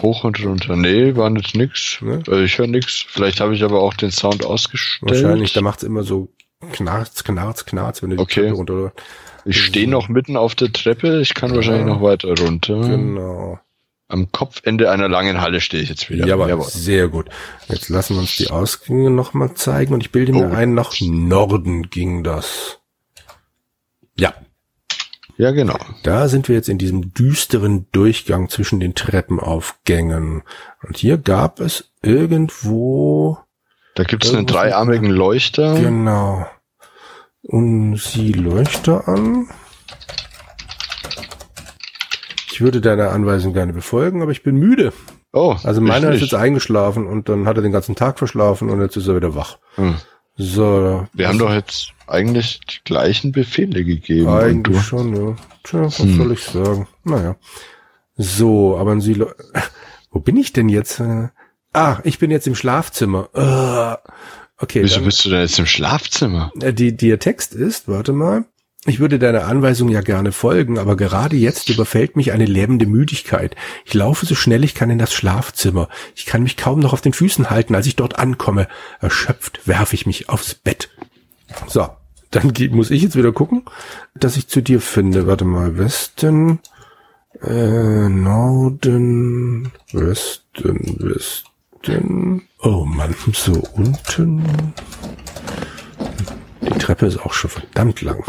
Hoch 0.02 0.24
und 0.24 0.42
runter. 0.44 0.76
Nee, 0.76 1.14
war 1.16 1.30
jetzt 1.36 1.54
nix. 1.54 1.98
Ne? 2.00 2.22
Also 2.26 2.40
ich 2.40 2.56
höre 2.56 2.66
nix. 2.66 3.04
Vielleicht 3.08 3.40
habe 3.40 3.54
ich 3.54 3.62
aber 3.62 3.80
auch 3.82 3.92
den 3.94 4.10
Sound 4.10 4.46
ausgestellt. 4.46 5.10
Wahrscheinlich, 5.12 5.52
da 5.52 5.60
macht's 5.60 5.82
immer 5.82 6.02
so 6.02 6.28
knarz, 6.72 7.22
knarz, 7.24 7.66
knarz, 7.66 8.02
wenn 8.02 8.10
du 8.10 8.16
die 8.16 8.22
Okay. 8.22 8.40
Treppe 8.42 8.54
runter. 8.54 8.92
Ich 9.44 9.62
stehe 9.62 9.88
noch 9.88 10.08
mitten 10.08 10.36
auf 10.36 10.54
der 10.54 10.72
Treppe. 10.72 11.20
Ich 11.20 11.34
kann 11.34 11.54
wahrscheinlich 11.54 11.86
noch 11.86 12.02
weiter 12.02 12.34
runter. 12.38 12.80
Genau. 12.80 13.58
Am 14.08 14.32
Kopfende 14.32 14.90
einer 14.90 15.08
langen 15.08 15.40
Halle 15.40 15.60
stehe 15.60 15.82
ich 15.82 15.88
jetzt 15.88 16.10
wieder. 16.10 16.26
Jawohl, 16.26 16.60
sehr 16.64 17.08
gut. 17.08 17.28
Jetzt 17.68 17.88
lassen 17.90 18.14
wir 18.16 18.20
uns 18.22 18.36
die 18.36 18.50
Ausgänge 18.50 19.10
nochmal 19.10 19.54
zeigen 19.54 19.94
und 19.94 20.02
ich 20.02 20.10
bilde 20.10 20.32
mir 20.32 20.50
Oh. 20.50 20.54
ein, 20.54 20.74
nach 20.74 20.94
Norden 21.00 21.90
ging 21.90 22.24
das. 22.24 22.79
Ja, 24.20 24.34
Ja, 25.38 25.50
genau. 25.52 25.78
da 26.02 26.28
sind 26.28 26.48
wir 26.48 26.54
jetzt 26.54 26.68
in 26.68 26.76
diesem 26.78 27.14
düsteren 27.14 27.86
Durchgang 27.92 28.48
zwischen 28.50 28.78
den 28.80 28.94
Treppenaufgängen. 28.94 30.42
Und 30.86 30.96
hier 30.98 31.16
gab 31.18 31.60
es 31.60 31.90
irgendwo, 32.02 33.38
Da 33.94 34.04
gibt's 34.04 34.28
einen 34.28 34.40
Irgendwo- 34.46 34.52
dreiarmigen 34.54 35.10
Leuchter. 35.10 35.80
genau, 35.80 36.46
und 37.42 37.96
sie 37.96 38.32
Leuchter 38.32 39.08
an. 39.08 39.48
Ich 42.52 42.60
würde 42.60 42.80
deiner 42.82 43.10
Anweisung 43.12 43.54
gerne 43.54 43.72
befolgen, 43.72 44.20
aber 44.22 44.32
ich 44.32 44.42
bin 44.42 44.56
müde. 44.56 44.92
Oh, 45.32 45.56
Also 45.62 45.80
meiner 45.80 46.10
ist 46.12 46.20
jetzt 46.20 46.34
eingeschlafen 46.34 47.06
und 47.06 47.28
dann 47.28 47.46
hat 47.46 47.56
er 47.56 47.62
den 47.62 47.72
ganzen 47.72 47.94
Tag 47.94 48.18
verschlafen 48.18 48.68
und 48.68 48.80
jetzt 48.82 48.96
ist 48.96 49.06
er 49.06 49.16
wieder 49.16 49.34
wach. 49.34 49.58
Hm. 49.76 49.96
So. 50.36 51.06
Wir 51.14 51.28
haben 51.28 51.38
doch 51.38 51.52
jetzt 51.52 51.92
eigentlich 52.10 52.60
die 52.60 52.78
gleichen 52.84 53.32
Befehle 53.32 53.84
gegeben. 53.84 54.28
Eigentlich 54.28 54.82
schon, 54.82 55.14
ja. 55.16 55.36
Tja, 55.62 55.82
was 55.84 55.98
Hm. 55.98 56.16
soll 56.16 56.32
ich 56.32 56.42
sagen? 56.42 56.88
Naja. 57.04 57.36
So, 58.16 58.76
aber 58.78 59.00
Sie, 59.00 59.20
wo 60.10 60.20
bin 60.20 60.36
ich 60.36 60.52
denn 60.52 60.68
jetzt? 60.68 61.00
Äh, 61.00 61.28
Ah, 61.72 61.98
ich 62.02 62.18
bin 62.18 62.32
jetzt 62.32 62.48
im 62.48 62.56
Schlafzimmer. 62.56 63.28
Äh, 63.32 64.10
Okay, 64.62 64.82
Wieso 64.82 64.96
dann, 64.96 65.04
bist 65.06 65.24
du 65.24 65.30
denn 65.30 65.40
jetzt 65.40 65.58
im 65.58 65.64
Schlafzimmer? 65.66 66.52
äh, 66.60 66.74
die, 66.74 66.94
der 66.94 67.18
Text 67.18 67.54
ist, 67.54 67.88
warte 67.88 68.12
mal. 68.12 68.44
Ich 68.84 68.98
würde 69.00 69.18
deiner 69.18 69.44
Anweisung 69.46 69.88
ja 69.88 70.00
gerne 70.02 70.32
folgen, 70.32 70.78
aber 70.78 70.96
gerade 70.96 71.36
jetzt 71.36 71.70
überfällt 71.70 72.14
mich 72.16 72.32
eine 72.32 72.44
lähmende 72.44 72.84
Müdigkeit. 72.86 73.56
Ich 73.86 73.94
laufe 73.94 74.26
so 74.26 74.34
schnell 74.34 74.62
ich 74.64 74.74
kann 74.74 74.90
in 74.90 74.98
das 74.98 75.14
Schlafzimmer. 75.14 75.88
Ich 76.14 76.26
kann 76.26 76.42
mich 76.42 76.56
kaum 76.58 76.80
noch 76.80 76.92
auf 76.92 77.00
den 77.00 77.12
Füßen 77.14 77.48
halten, 77.50 77.74
als 77.74 77.86
ich 77.86 77.96
dort 77.96 78.18
ankomme. 78.18 78.68
Erschöpft 79.00 79.66
werfe 79.66 79.94
ich 79.94 80.04
mich 80.06 80.28
aufs 80.28 80.54
Bett. 80.54 80.90
So, 81.68 81.88
dann 82.30 82.52
muss 82.70 82.90
ich 82.90 83.02
jetzt 83.02 83.16
wieder 83.16 83.32
gucken, 83.32 83.64
dass 84.14 84.36
ich 84.36 84.46
zu 84.48 84.60
dir 84.62 84.80
finde. 84.80 85.26
Warte 85.26 85.44
mal, 85.44 85.76
Westen, 85.78 86.60
äh, 87.42 88.08
Norden, 88.08 89.72
Westen, 89.92 90.96
Westen. 91.00 92.42
Oh 92.62 92.84
Mann, 92.84 93.14
so 93.32 93.52
unten. 93.74 94.72
Die 96.62 96.78
Treppe 96.78 97.06
ist 97.06 97.18
auch 97.18 97.32
schon 97.32 97.50
verdammt 97.50 98.00
lang. 98.02 98.22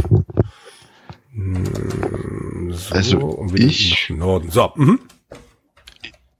Hm, 1.34 2.72
So, 2.74 2.96
Also, 2.96 3.48
ich- 3.56 4.10
Norden. 4.10 4.50
So, 4.50 4.72
mhm. 4.76 5.00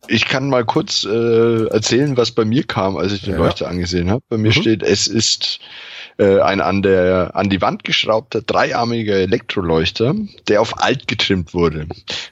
Ich 0.08 0.26
kann 0.26 0.50
mal 0.50 0.66
kurz 0.66 1.04
äh, 1.06 1.66
erzählen, 1.68 2.18
was 2.18 2.32
bei 2.32 2.44
mir 2.46 2.64
kam, 2.64 2.98
als 2.98 3.14
ich 3.14 3.22
den 3.22 3.34
Ja. 3.34 3.40
Leuchter 3.40 3.68
angesehen 3.70 4.10
habe. 4.10 4.24
Bei 4.30 4.38
mir 4.38 4.50
Mhm. 4.50 4.54
steht, 4.62 4.84
es 4.84 5.08
ist 5.08 5.60
äh, 6.22 6.40
ein 6.40 6.62
an 6.62 6.84
der 6.84 7.32
an 7.34 7.50
die 7.50 7.62
Wand 7.62 7.84
geschraubter 7.84 8.42
dreiarmiger 8.44 9.16
Elektroleuchter, 9.16 10.14
der 10.48 10.62
auf 10.62 10.80
alt 10.80 11.08
getrimmt 11.08 11.54
wurde. 11.56 11.88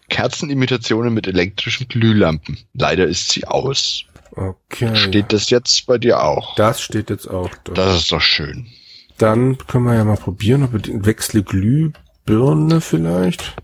Kerzenimitationen 0.09 1.11
mit 1.13 1.25
elektrischen 1.27 1.87
Glühlampen. 1.87 2.59
Leider 2.73 3.07
ist 3.07 3.31
sie 3.31 3.45
aus. 3.45 4.03
okay. 4.35 4.95
Steht 4.95 5.33
das 5.33 5.49
jetzt 5.49 5.87
bei 5.87 5.97
dir 5.97 6.21
auch? 6.23 6.55
das 6.55 6.81
steht 6.81 7.09
jetzt 7.09 7.27
auch 7.27 7.49
da. 7.63 7.73
Das 7.73 7.95
ist 7.95 8.11
doch 8.11 8.21
schön. 8.21 8.67
Dann 9.17 9.57
können 9.57 9.85
wir 9.85 9.95
ja 9.95 10.05
mal 10.05 10.17
probieren, 10.17 10.63
ob 10.63 10.73
wir 10.73 10.79
den 10.79 11.05
wechsle 11.05 11.41
Glühbirne 11.43 12.81
vielleicht. 12.81 13.55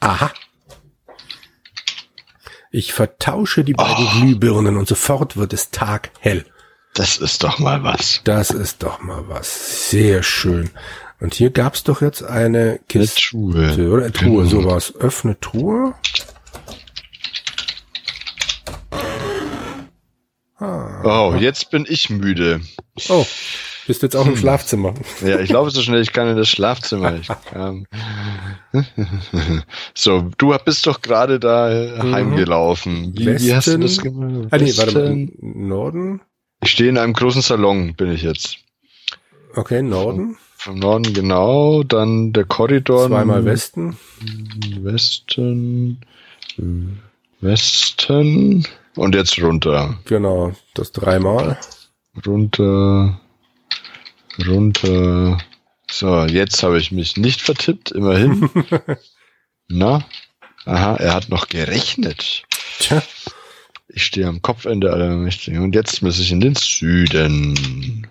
Aha. 0.00 0.30
Ich 2.70 2.92
vertausche 2.92 3.64
die 3.64 3.72
beiden 3.72 4.06
Oh. 4.06 4.20
Glühbirnen 4.20 4.76
und 4.76 4.86
sofort 4.86 5.36
wird 5.36 5.52
es 5.52 5.70
taghell. 5.70 6.44
Das 6.94 7.16
ist 7.18 7.42
doch 7.44 7.58
mal 7.58 7.82
was. 7.84 8.20
Das 8.24 8.50
ist 8.50 8.82
doch 8.82 9.00
mal 9.00 9.24
was. 9.28 9.90
Sehr 9.90 10.22
schön. 10.22 10.70
Und 11.20 11.34
hier 11.34 11.50
gab's 11.50 11.84
doch 11.84 12.00
jetzt 12.02 12.22
eine 12.22 12.58
Eine 12.58 12.80
Kiste, 12.88 13.20
Truhe. 13.20 13.88
oder? 13.90 14.12
Truhe, 14.12 14.44
Genau. 14.46 14.62
sowas. 14.62 14.94
Öffne 14.98 15.38
Truhe. 15.40 15.94
Ah. 20.58 21.02
Oh, 21.30 21.34
jetzt 21.36 21.70
bin 21.70 21.86
ich 21.88 22.10
müde. 22.10 22.60
Oh, 23.08 23.24
bist 23.86 24.02
jetzt 24.02 24.14
auch 24.14 24.26
im 24.26 24.36
Schlafzimmer. 24.36 24.94
Ja, 25.24 25.40
ich 25.40 25.50
laufe 25.50 25.70
so 25.70 25.80
schnell, 25.82 26.02
ich 26.02 26.12
kann 26.12 26.28
in 26.28 26.36
das 26.36 26.48
Schlafzimmer. 26.50 27.14
Ich, 27.16 27.28
ähm, 27.54 27.86
so, 29.94 30.28
du 30.36 30.54
bist 30.64 30.86
doch 30.86 31.00
gerade 31.00 31.40
da 31.40 31.70
Mhm. 32.02 32.14
heimgelaufen. 32.14 33.14
Wie, 33.16 33.26
wie 33.40 33.54
hast 33.54 33.68
du 33.68 33.72
Westen- 33.72 33.80
das 33.80 33.98
gemacht? 33.98 34.48
Ah, 34.50 34.58
nee, 34.58 34.76
warte 34.76 34.92
mal. 34.94 35.02
Westen- 35.04 35.32
Norden? 35.68 36.20
Ich 36.62 36.70
stehe 36.70 36.90
in 36.90 36.98
einem 36.98 37.14
großen 37.14 37.42
Salon, 37.42 37.94
bin 37.94 38.10
ich 38.12 38.22
jetzt. 38.22 38.58
Okay, 39.54 39.82
Norden. 39.82 40.36
Vom 40.56 40.78
Norden 40.78 41.14
genau, 41.14 41.82
dann 41.82 42.34
der 42.34 42.44
Korridor. 42.44 43.08
Zweimal 43.08 43.46
Westen. 43.46 43.96
Westen. 44.82 46.00
Westen. 47.40 48.66
Und 48.94 49.14
jetzt 49.14 49.40
runter. 49.42 49.98
Genau, 50.04 50.52
das 50.74 50.92
dreimal. 50.92 51.58
Runter. 52.26 53.18
Runter. 54.46 55.38
So, 55.90 56.24
jetzt 56.26 56.62
habe 56.62 56.78
ich 56.78 56.92
mich 56.92 57.16
nicht 57.16 57.40
vertippt, 57.40 57.90
immerhin. 57.92 58.50
Na? 59.68 60.04
Aha, 60.66 60.96
er 60.96 61.14
hat 61.14 61.30
noch 61.30 61.48
gerechnet. 61.48 62.44
Tja, 62.78 63.02
Ich 63.92 64.04
stehe 64.04 64.26
am 64.26 64.40
Kopfende 64.42 64.92
aller 64.92 65.16
Mächtigen. 65.16 65.62
Und 65.62 65.74
jetzt 65.74 66.02
muss 66.02 66.18
ich 66.18 66.30
in 66.32 66.40
den 66.40 66.54
Süden. 66.54 68.06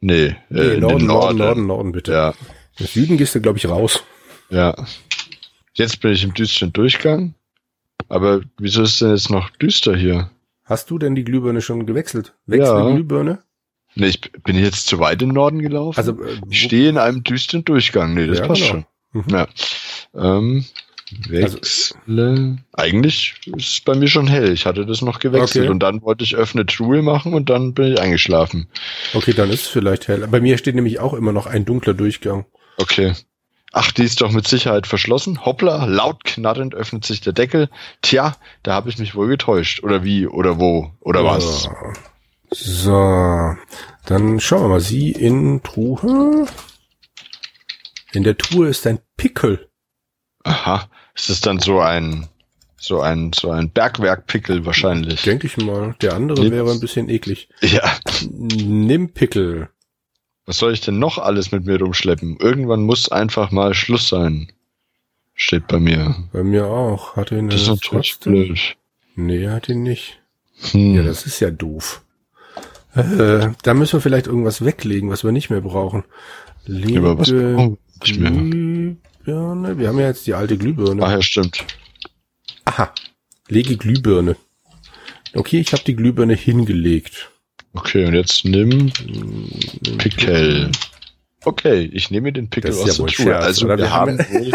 Nee, 0.00 0.24
äh, 0.26 0.36
nee, 0.50 0.74
in 0.74 0.80
Norden, 0.80 0.98
den 0.98 1.06
Norden, 1.06 1.06
Norden. 1.06 1.38
Norden, 1.38 1.66
Norden, 1.66 1.92
bitte. 1.92 2.12
Ja, 2.12 2.34
Im 2.78 2.86
Süden 2.86 3.16
gehst 3.16 3.34
du, 3.34 3.40
glaube 3.40 3.58
ich, 3.58 3.68
raus. 3.68 4.02
ja. 4.50 4.74
Jetzt 5.74 6.00
bin 6.02 6.12
ich 6.12 6.22
im 6.22 6.34
düsteren 6.34 6.70
Durchgang. 6.74 7.34
Aber 8.10 8.42
wieso 8.58 8.82
ist 8.82 9.00
denn 9.00 9.12
jetzt 9.12 9.30
noch 9.30 9.48
düster 9.56 9.96
hier? 9.96 10.30
Hast 10.64 10.90
du 10.90 10.98
denn 10.98 11.14
die 11.14 11.24
Glühbirne 11.24 11.62
schon 11.62 11.86
gewechselt? 11.86 12.34
Wechsel 12.44 12.66
Ja. 12.74 12.90
Glühbirne? 12.90 13.38
Nee, 13.94 14.08
ich 14.08 14.20
bin 14.42 14.58
jetzt 14.58 14.86
zu 14.86 14.98
weit 14.98 15.22
im 15.22 15.30
Norden 15.30 15.60
gelaufen. 15.60 15.96
Also, 15.98 16.12
äh, 16.22 16.36
ich 16.50 16.60
stehe 16.62 16.90
in 16.90 16.98
einem 16.98 17.24
düsteren 17.24 17.64
Durchgang. 17.64 18.12
Nee, 18.12 18.26
das 18.26 18.40
Ja, 18.40 18.46
passt 18.48 18.60
genau. 18.62 18.84
schon. 19.12 19.22
Mhm. 19.22 19.24
Ja. 19.30 19.48
Ähm, 20.14 20.64
Also- 21.42 21.56
wechsle. 21.58 22.58
Eigentlich 22.72 23.34
ist 23.46 23.68
es 23.74 23.80
bei 23.80 23.94
mir 23.94 24.08
schon 24.08 24.26
hell. 24.26 24.52
Ich 24.52 24.66
hatte 24.66 24.86
das 24.86 25.02
noch 25.02 25.18
gewechselt 25.18 25.64
Okay. 25.64 25.70
und 25.72 25.80
dann 25.80 26.02
wollte 26.02 26.24
ich 26.24 26.36
öffne 26.36 26.66
Truhe 26.66 27.02
machen 27.02 27.34
und 27.34 27.50
dann 27.50 27.74
bin 27.74 27.92
ich 27.92 28.00
eingeschlafen. 28.00 28.68
Okay, 29.14 29.32
dann 29.32 29.50
ist 29.50 29.62
es 29.62 29.68
vielleicht 29.68 30.08
hell. 30.08 30.26
Bei 30.28 30.40
mir 30.40 30.58
steht 30.58 30.74
nämlich 30.74 31.00
auch 31.00 31.14
immer 31.14 31.32
noch 31.32 31.46
ein 31.46 31.64
dunkler 31.64 31.94
Durchgang. 31.94 32.46
Okay. 32.78 33.14
Ach, 33.74 33.90
die 33.90 34.02
ist 34.04 34.20
doch 34.20 34.32
mit 34.32 34.46
Sicherheit 34.46 34.86
verschlossen. 34.86 35.46
Hoppla, 35.46 35.86
laut 35.86 36.24
knarrend 36.24 36.74
öffnet 36.74 37.06
sich 37.06 37.22
der 37.22 37.32
Deckel. 37.32 37.70
Tja, 38.02 38.36
da 38.62 38.74
habe 38.74 38.90
ich 38.90 38.98
mich 38.98 39.14
wohl 39.14 39.28
getäuscht. 39.28 39.82
Oder 39.82 40.04
wie, 40.04 40.26
oder 40.26 40.60
wo, 40.60 40.90
oder 41.00 41.24
was? 41.24 41.70
So, 42.50 43.54
dann 44.04 44.40
schauen 44.40 44.64
wir 44.64 44.68
mal. 44.68 44.80
Sie 44.80 45.10
in 45.10 45.62
Truhe. 45.62 46.46
In 48.12 48.24
der 48.24 48.36
Truhe 48.36 48.68
ist 48.68 48.86
ein 48.86 48.98
Pickel. 49.16 49.70
Aha. 50.44 50.88
Ist 51.14 51.30
das 51.30 51.40
dann 51.40 51.58
so 51.60 51.80
ein, 51.80 52.26
so 52.76 53.00
ein, 53.00 53.32
so 53.32 53.50
ein 53.50 53.70
Bergwerkpickel 53.70 54.64
wahrscheinlich? 54.66 55.22
Denke 55.22 55.46
ich 55.46 55.56
mal. 55.58 55.94
Der 56.00 56.14
andere 56.14 56.42
Nee. 56.42 56.50
wäre 56.50 56.70
ein 56.70 56.80
bisschen 56.80 57.08
eklig. 57.08 57.48
Ja. 57.60 57.96
Nimm 58.30 59.10
Pickel. 59.10 59.68
Was 60.46 60.58
soll 60.58 60.72
ich 60.72 60.80
denn 60.80 60.98
noch 60.98 61.18
alles 61.18 61.52
mit 61.52 61.66
mir 61.66 61.78
rumschleppen? 61.80 62.38
Irgendwann 62.40 62.82
muss 62.82 63.10
einfach 63.10 63.50
mal 63.52 63.74
Schluss 63.74 64.08
sein. 64.08 64.50
Steht 65.34 65.66
bei 65.68 65.78
mir. 65.78 66.16
Bei 66.32 66.42
mir 66.42 66.66
auch. 66.66 67.16
Hat 67.16 67.30
ihn 67.30 67.48
Das 67.48 67.62
ist 67.62 67.68
natürlich 67.68 68.18
blöd. 68.18 68.76
Nee, 69.14 69.48
hat 69.48 69.68
ihn 69.68 69.82
nicht. 69.82 70.20
Hm. 70.72 70.94
Ja, 70.96 71.02
das 71.02 71.26
ist 71.26 71.40
ja 71.40 71.50
doof. 71.50 72.02
Äh, 72.94 73.48
da 73.62 73.74
müssen 73.74 73.94
wir 73.94 74.00
vielleicht 74.00 74.26
irgendwas 74.26 74.64
weglegen, 74.64 75.08
was 75.10 75.24
wir 75.24 75.32
nicht 75.32 75.48
mehr 75.50 75.60
brauchen. 75.62 76.04
Lege 76.66 76.98
Aber 76.98 77.18
was 77.18 77.30
brauchen 77.30 77.78
wir 77.78 78.06
nicht 78.06 78.20
mehr? 78.20 78.96
Glühbirne. 79.24 79.78
Wir 79.78 79.88
haben 79.88 79.98
ja 79.98 80.06
jetzt 80.08 80.26
die 80.26 80.34
alte 80.34 80.56
Glühbirne. 80.56 81.02
Ach 81.04 81.10
ja, 81.10 81.22
stimmt. 81.22 81.64
Aha. 82.64 82.92
Lege 83.48 83.76
Glühbirne. 83.76 84.36
Okay, 85.34 85.60
ich 85.60 85.72
habe 85.72 85.82
die 85.84 85.96
Glühbirne 85.96 86.34
hingelegt. 86.34 87.30
Okay, 87.72 88.04
und 88.06 88.14
jetzt 88.14 88.44
nimm 88.44 88.92
Pickel. 89.98 90.70
Okay, 91.44 91.90
ich 91.92 92.10
nehme 92.10 92.32
den 92.32 92.50
Pickel 92.50 92.72
aus 92.72 92.86
ja 92.98 93.04
der 93.04 93.14
Truhe. 93.14 93.36
Also 93.36 93.66
wir 93.66 93.78
Wir 93.78 93.90
haben 93.90 94.18
haben- 94.18 94.32
wohl 94.32 94.52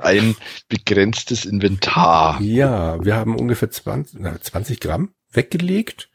ein 0.00 0.36
begrenztes 0.68 1.44
Inventar. 1.44 2.40
Ja, 2.42 3.02
wir 3.04 3.14
haben 3.16 3.36
ungefähr 3.36 3.70
20, 3.70 4.20
na, 4.20 4.38
20 4.40 4.80
Gramm 4.80 5.10
weggelegt 5.32 6.10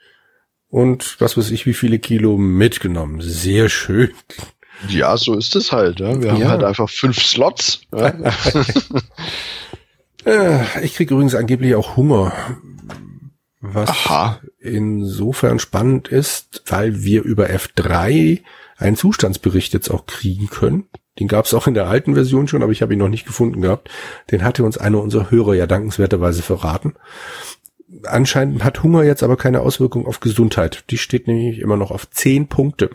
und 0.67 1.15
was 1.20 1.38
weiß 1.38 1.50
ich, 1.51 1.65
wie 1.65 1.74
viele 1.74 2.00
Kilo 2.00 2.38
mitgenommen. 2.38 3.22
Sehr 3.22 3.70
schön. 3.70 4.12
Ja, 4.89 5.15
so 5.17 5.35
ist 5.37 5.55
es 5.55 5.71
halt. 5.71 5.99
Ja. 5.99 6.21
Wir 6.21 6.31
haben 6.31 6.41
Ja. 6.41 6.49
halt 6.49 6.63
einfach 6.63 6.89
fünf 6.89 7.19
Slots. 7.21 7.81
Ja. 7.95 8.13
Äh, 10.25 10.59
ich 10.83 10.93
kriege 10.93 11.13
übrigens 11.15 11.33
angeblich 11.35 11.73
auch 11.75 11.95
Hunger. 11.97 12.31
Was 13.59 13.89
Aha. 13.89 14.39
insofern 14.59 15.59
spannend 15.59 16.07
ist, 16.07 16.63
weil 16.67 17.03
wir 17.03 17.23
über 17.23 17.47
F3 17.49 18.41
einen 18.77 18.95
Zustandsbericht 18.97 19.73
jetzt 19.73 19.89
auch 19.89 20.05
kriegen 20.07 20.47
können. 20.47 20.85
Den 21.19 21.27
gab 21.27 21.45
es 21.45 21.53
auch 21.53 21.67
in 21.67 21.73
der 21.73 21.87
alten 21.87 22.13
Version 22.15 22.47
schon, 22.47 22.63
aber 22.63 22.71
ich 22.71 22.81
habe 22.81 22.93
ihn 22.93 22.99
noch 22.99 23.09
nicht 23.09 23.25
gefunden 23.25 23.61
gehabt. 23.61 23.89
Den 24.31 24.43
hatte 24.43 24.63
uns 24.63 24.77
einer 24.77 25.01
unserer 25.01 25.29
Hörer 25.29 25.53
ja 25.55 25.67
dankenswerterweise 25.67 26.41
verraten. 26.41 26.93
Anscheinend 28.03 28.63
hat 28.63 28.83
Hunger 28.83 29.03
jetzt 29.03 29.21
aber 29.21 29.37
keine 29.37 29.61
Auswirkung 29.61 30.07
auf 30.07 30.19
Gesundheit. 30.21 30.85
Die 30.89 30.97
steht 30.97 31.27
nämlich 31.27 31.59
immer 31.59 31.77
noch 31.77 31.91
auf 31.91 32.09
10 32.09 32.47
Punkte. 32.47 32.89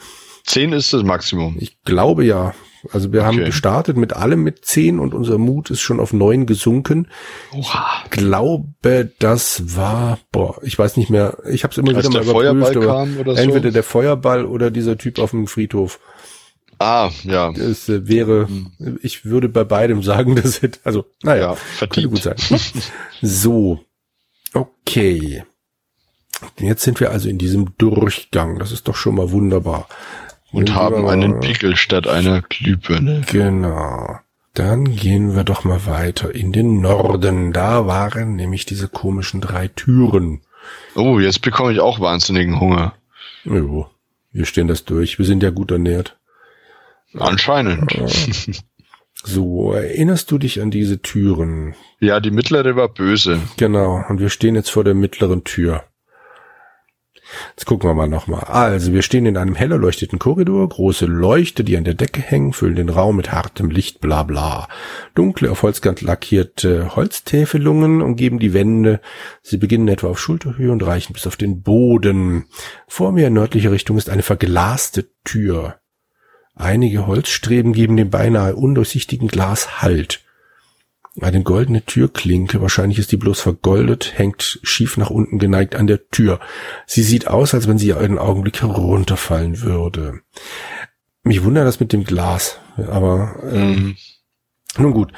Zehn 0.47 0.73
ist 0.73 0.93
das 0.93 1.03
Maximum. 1.03 1.57
Ich 1.61 1.83
glaube 1.83 2.25
ja. 2.25 2.55
Also 2.93 3.13
wir 3.13 3.25
haben 3.25 3.37
Okay. 3.39 3.47
gestartet 3.47 3.97
mit 3.97 4.13
allem 4.13 4.45
mit 4.45 4.65
zehn 4.65 5.01
und 5.01 5.13
unser 5.13 5.39
Mut 5.39 5.71
ist 5.71 5.81
schon 5.81 5.99
auf 5.99 6.13
neun 6.13 6.47
gesunken. 6.47 7.09
Oha. 7.53 8.05
Glaube, 8.11 9.11
das 9.19 9.75
war, 9.77 10.21
boah, 10.31 10.57
ich 10.63 10.79
weiß 10.79 10.97
nicht 10.97 11.11
mehr, 11.11 11.39
ich 11.51 11.65
habe 11.65 11.73
es 11.73 11.79
immer 11.79 11.97
Als 11.97 12.09
wieder 12.09 12.23
mal 12.23 12.25
Feuerball 12.33 12.73
überprüft, 12.73 12.87
kam 12.87 13.17
oder 13.19 13.35
so? 13.35 13.43
entweder 13.43 13.71
der 13.73 13.83
Feuerball 13.83 14.45
oder 14.45 14.71
dieser 14.71 14.97
Typ 14.99 15.19
auf 15.19 15.33
dem 15.33 15.49
Friedhof. 15.49 15.99
Ah, 16.79 17.11
ja. 17.25 17.51
Es 17.53 17.89
äh, 17.89 18.07
wäre, 18.07 18.49
ich 19.03 19.25
würde 19.25 19.49
bei 19.49 19.65
beidem 19.65 20.05
sagen, 20.05 20.37
das 20.41 20.63
hätte, 20.63 20.79
also, 20.85 21.07
naja, 21.25 21.57
Ja, 21.81 21.87
könnte 21.89 22.09
gut 22.09 22.21
verdient. 22.21 22.61
sein. 22.61 22.83
so, 23.21 23.81
okay. 24.55 25.43
Jetzt 26.61 26.83
sind 26.83 27.01
wir 27.01 27.11
also 27.11 27.29
in 27.31 27.39
diesem 27.39 27.77
Durchgang. 27.79 28.59
Das 28.59 28.71
ist 28.71 28.87
doch 28.89 28.95
schon 28.95 29.15
mal 29.15 29.31
wunderbar. 29.31 29.89
Und 30.57 30.75
haben 30.75 31.05
wir 31.05 31.11
einen 31.11 31.41
Pickel 31.41 31.77
statt 31.77 32.07
einer 32.07 32.41
Glühbirne. 32.41 33.23
Genau. 33.31 34.19
Dann 34.55 34.97
gehen 34.97 35.37
wir 35.37 35.45
doch 35.45 35.65
mal 35.65 35.85
weiter 35.85 36.35
in 36.35 36.51
den 36.51 36.81
Norden. 36.81 37.53
Da 37.53 37.87
waren 37.87 38.37
nämlich 38.37 38.65
diese 38.65 38.89
komischen 38.89 39.43
drei 39.43 39.69
Türen. 39.69 40.41
Oh, 40.95 41.19
jetzt 41.21 41.43
bekomme 41.43 41.73
ich 41.73 41.81
auch 41.81 42.01
wahnsinnigen 42.01 42.59
Hunger. 42.59 42.95
Jo, 43.45 43.91
wir 44.33 44.47
stehen 44.47 44.67
das 44.67 44.87
durch. 44.87 45.19
Wir 45.19 45.27
sind 45.27 45.43
ja 45.43 45.51
gut 45.51 45.71
ernährt. 45.71 46.17
Anscheinend. 47.15 47.93
So, 49.25 49.73
erinnerst 49.73 50.31
du 50.31 50.39
dich 50.39 50.61
an 50.61 50.71
diese 50.71 51.01
Türen? 51.03 51.75
Ja, 51.99 52.21
die 52.21 52.31
mittlere 52.31 52.77
war 52.77 52.89
böse. 52.89 53.41
Genau. 53.57 54.05
Und 54.09 54.21
wir 54.21 54.29
stehen 54.29 54.55
jetzt 54.55 54.71
vor 54.71 54.85
der 54.85 54.95
mittleren 54.95 55.43
Tür. 55.43 55.83
Jetzt 57.51 57.67
gucken 57.67 57.89
wir 57.89 57.95
mal 57.95 58.09
nochmal. 58.09 58.45
Also, 58.45 58.93
wir 58.93 59.03
stehen 59.03 59.27
in 59.27 59.37
einem 59.37 59.55
hell 59.55 59.73
erleuchteten 59.73 60.19
Korridor. 60.19 60.69
Große 60.69 61.07
Leuchte, 61.07 61.65
die 61.65 61.77
an 61.77 61.85
der 61.85 61.95
Decke 61.95 62.21
hängen, 62.21 62.53
füllen 62.53 62.77
den 62.77 62.89
Raum 62.89 63.17
mit 63.17 63.33
hartem 63.33 63.71
Licht, 63.71 64.01
bla 64.01 64.23
bla. 64.23 64.69
Dunkle, 65.15 65.51
auf 65.51 65.63
Holzkant 65.63 66.03
lackierte 66.03 66.95
Holztäfelungen 66.95 68.03
umgeben 68.03 68.39
die 68.39 68.55
Wände. 68.55 69.01
Sie 69.43 69.57
beginnen 69.57 69.89
etwa 69.89 70.09
auf 70.09 70.21
Schulterhöhe 70.21 70.71
und 70.71 70.87
reichen 70.87 71.13
bis 71.13 71.27
auf 71.27 71.37
den 71.37 71.63
Boden. 71.63 72.47
Vor 72.87 73.13
mir 73.13 73.29
in 73.29 73.35
nördlicher 73.35 73.73
Richtung 73.73 73.99
ist 73.99 74.11
eine 74.11 74.23
verglaste 74.23 75.09
Tür. 75.25 75.81
Einige 76.55 77.07
Holzstreben 77.07 77.73
geben 77.73 77.97
dem 77.97 78.11
beinahe 78.11 78.57
undurchsichtigen 78.57 79.29
Glas 79.29 79.83
Halt. 79.83 80.26
Eine 81.21 81.43
goldene 81.43 81.83
Türklinke, 81.85 82.61
wahrscheinlich 82.61 82.99
ist 82.99 83.11
die 83.11 83.17
bloß 83.17 83.41
vergoldet, 83.41 84.13
hängt 84.17 84.59
schief 84.63 84.97
nach 84.99 85.09
unten 85.11 85.39
geneigt 85.39 85.75
an 85.75 85.87
der 85.87 86.09
Tür. 86.11 86.41
Sie 86.87 87.03
sieht 87.03 87.27
aus, 87.29 87.55
als 87.55 87.67
wenn 87.67 87.79
sie 87.79 87.95
einen 87.95 88.19
Augenblick 88.19 88.61
herunterfallen 88.61 89.63
würde. 89.63 90.21
Mich 91.23 91.43
wundert 91.43 91.67
das 91.67 91.81
mit 91.81 91.93
dem 91.93 92.05
Glas, 92.05 92.59
aber 92.77 93.37
ähm, 93.51 93.71
Mhm. 93.75 93.97
nun 94.79 94.93
gut. 94.93 95.13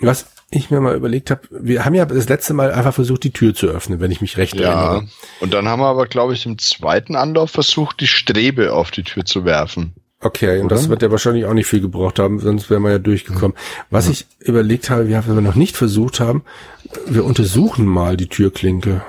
Was 0.00 0.26
ich 0.50 0.70
mir 0.70 0.80
mal 0.80 0.94
überlegt 0.96 1.30
habe, 1.30 1.42
wir 1.50 1.84
haben 1.84 1.94
ja 1.94 2.04
das 2.06 2.28
letzte 2.28 2.54
Mal 2.54 2.72
einfach 2.72 2.94
versucht, 2.94 3.24
die 3.24 3.32
Tür 3.32 3.54
zu 3.54 3.66
öffnen, 3.66 4.00
wenn 4.00 4.10
ich 4.10 4.20
mich 4.20 4.36
recht 4.38 4.54
Ja. 4.54 4.70
erinnere. 4.70 5.08
Und 5.40 5.52
dann 5.52 5.68
haben 5.68 5.80
wir 5.80 5.86
aber, 5.88 6.06
glaube 6.06 6.32
ich, 6.34 6.46
im 6.46 6.56
zweiten 6.58 7.14
Anlauf 7.16 7.50
versucht, 7.50 8.00
die 8.00 8.06
Strebe 8.06 8.72
auf 8.72 8.90
die 8.90 9.02
Tür 9.02 9.24
zu 9.24 9.44
werfen. 9.44 9.94
Okay, 10.20 10.60
und 10.60 10.66
Oder? 10.66 10.76
das 10.76 10.88
wird 10.88 11.02
ja 11.02 11.10
wahrscheinlich 11.10 11.44
auch 11.44 11.52
nicht 11.52 11.66
viel 11.66 11.80
gebraucht 11.80 12.18
haben, 12.18 12.40
sonst 12.40 12.70
wären 12.70 12.82
wir 12.82 12.90
ja 12.90 12.98
durchgekommen. 12.98 13.56
Was 13.90 14.08
ich 14.08 14.26
überlegt 14.40 14.88
habe, 14.88 15.08
wir 15.08 15.18
haben 15.18 15.42
noch 15.44 15.54
nicht 15.54 15.76
versucht 15.76 16.20
haben, 16.20 16.42
wir 17.06 17.24
untersuchen 17.24 17.86
mal 17.86 18.16
die 18.16 18.28
Türklinke. 18.28 19.02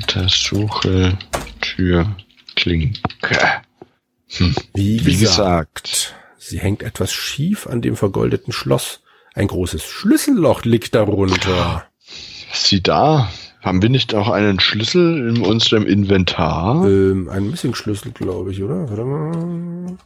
Untersuche 0.00 1.18
Türklinke. 1.60 2.98
Wie, 4.72 5.04
Wie 5.04 5.16
gesagt, 5.16 5.84
gesagt. 5.84 6.14
sie 6.38 6.58
hängt 6.58 6.82
etwas 6.82 7.12
schief 7.12 7.66
an 7.66 7.82
dem 7.82 7.94
vergoldeten 7.94 8.52
Schloss. 8.52 9.02
Ein 9.34 9.48
großes 9.48 9.82
Schlüsselloch 9.84 10.64
liegt 10.64 10.94
darunter. 10.94 11.84
Sieh 12.52 12.82
da. 12.82 13.30
Haben 13.60 13.82
wir 13.82 13.88
nicht 13.88 14.14
auch 14.14 14.28
einen 14.28 14.60
Schlüssel 14.60 15.28
in 15.28 15.42
unserem 15.42 15.86
Inventar? 15.86 16.86
Ähm, 16.86 17.28
ein 17.28 17.50
Messingschlüssel, 17.50 18.12
glaube 18.12 18.52
ich, 18.52 18.62
oder? 18.62 18.88
Warte 18.90 19.04
mal. 19.04 19.96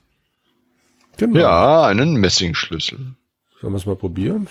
Genau. 1.18 1.38
Ja, 1.40 1.86
einen 1.86 2.14
Messingschlüssel. 2.16 2.98
Sollen 3.60 3.72
wir 3.72 3.76
es 3.78 3.86
mal 3.86 3.96
probieren? 3.96 4.46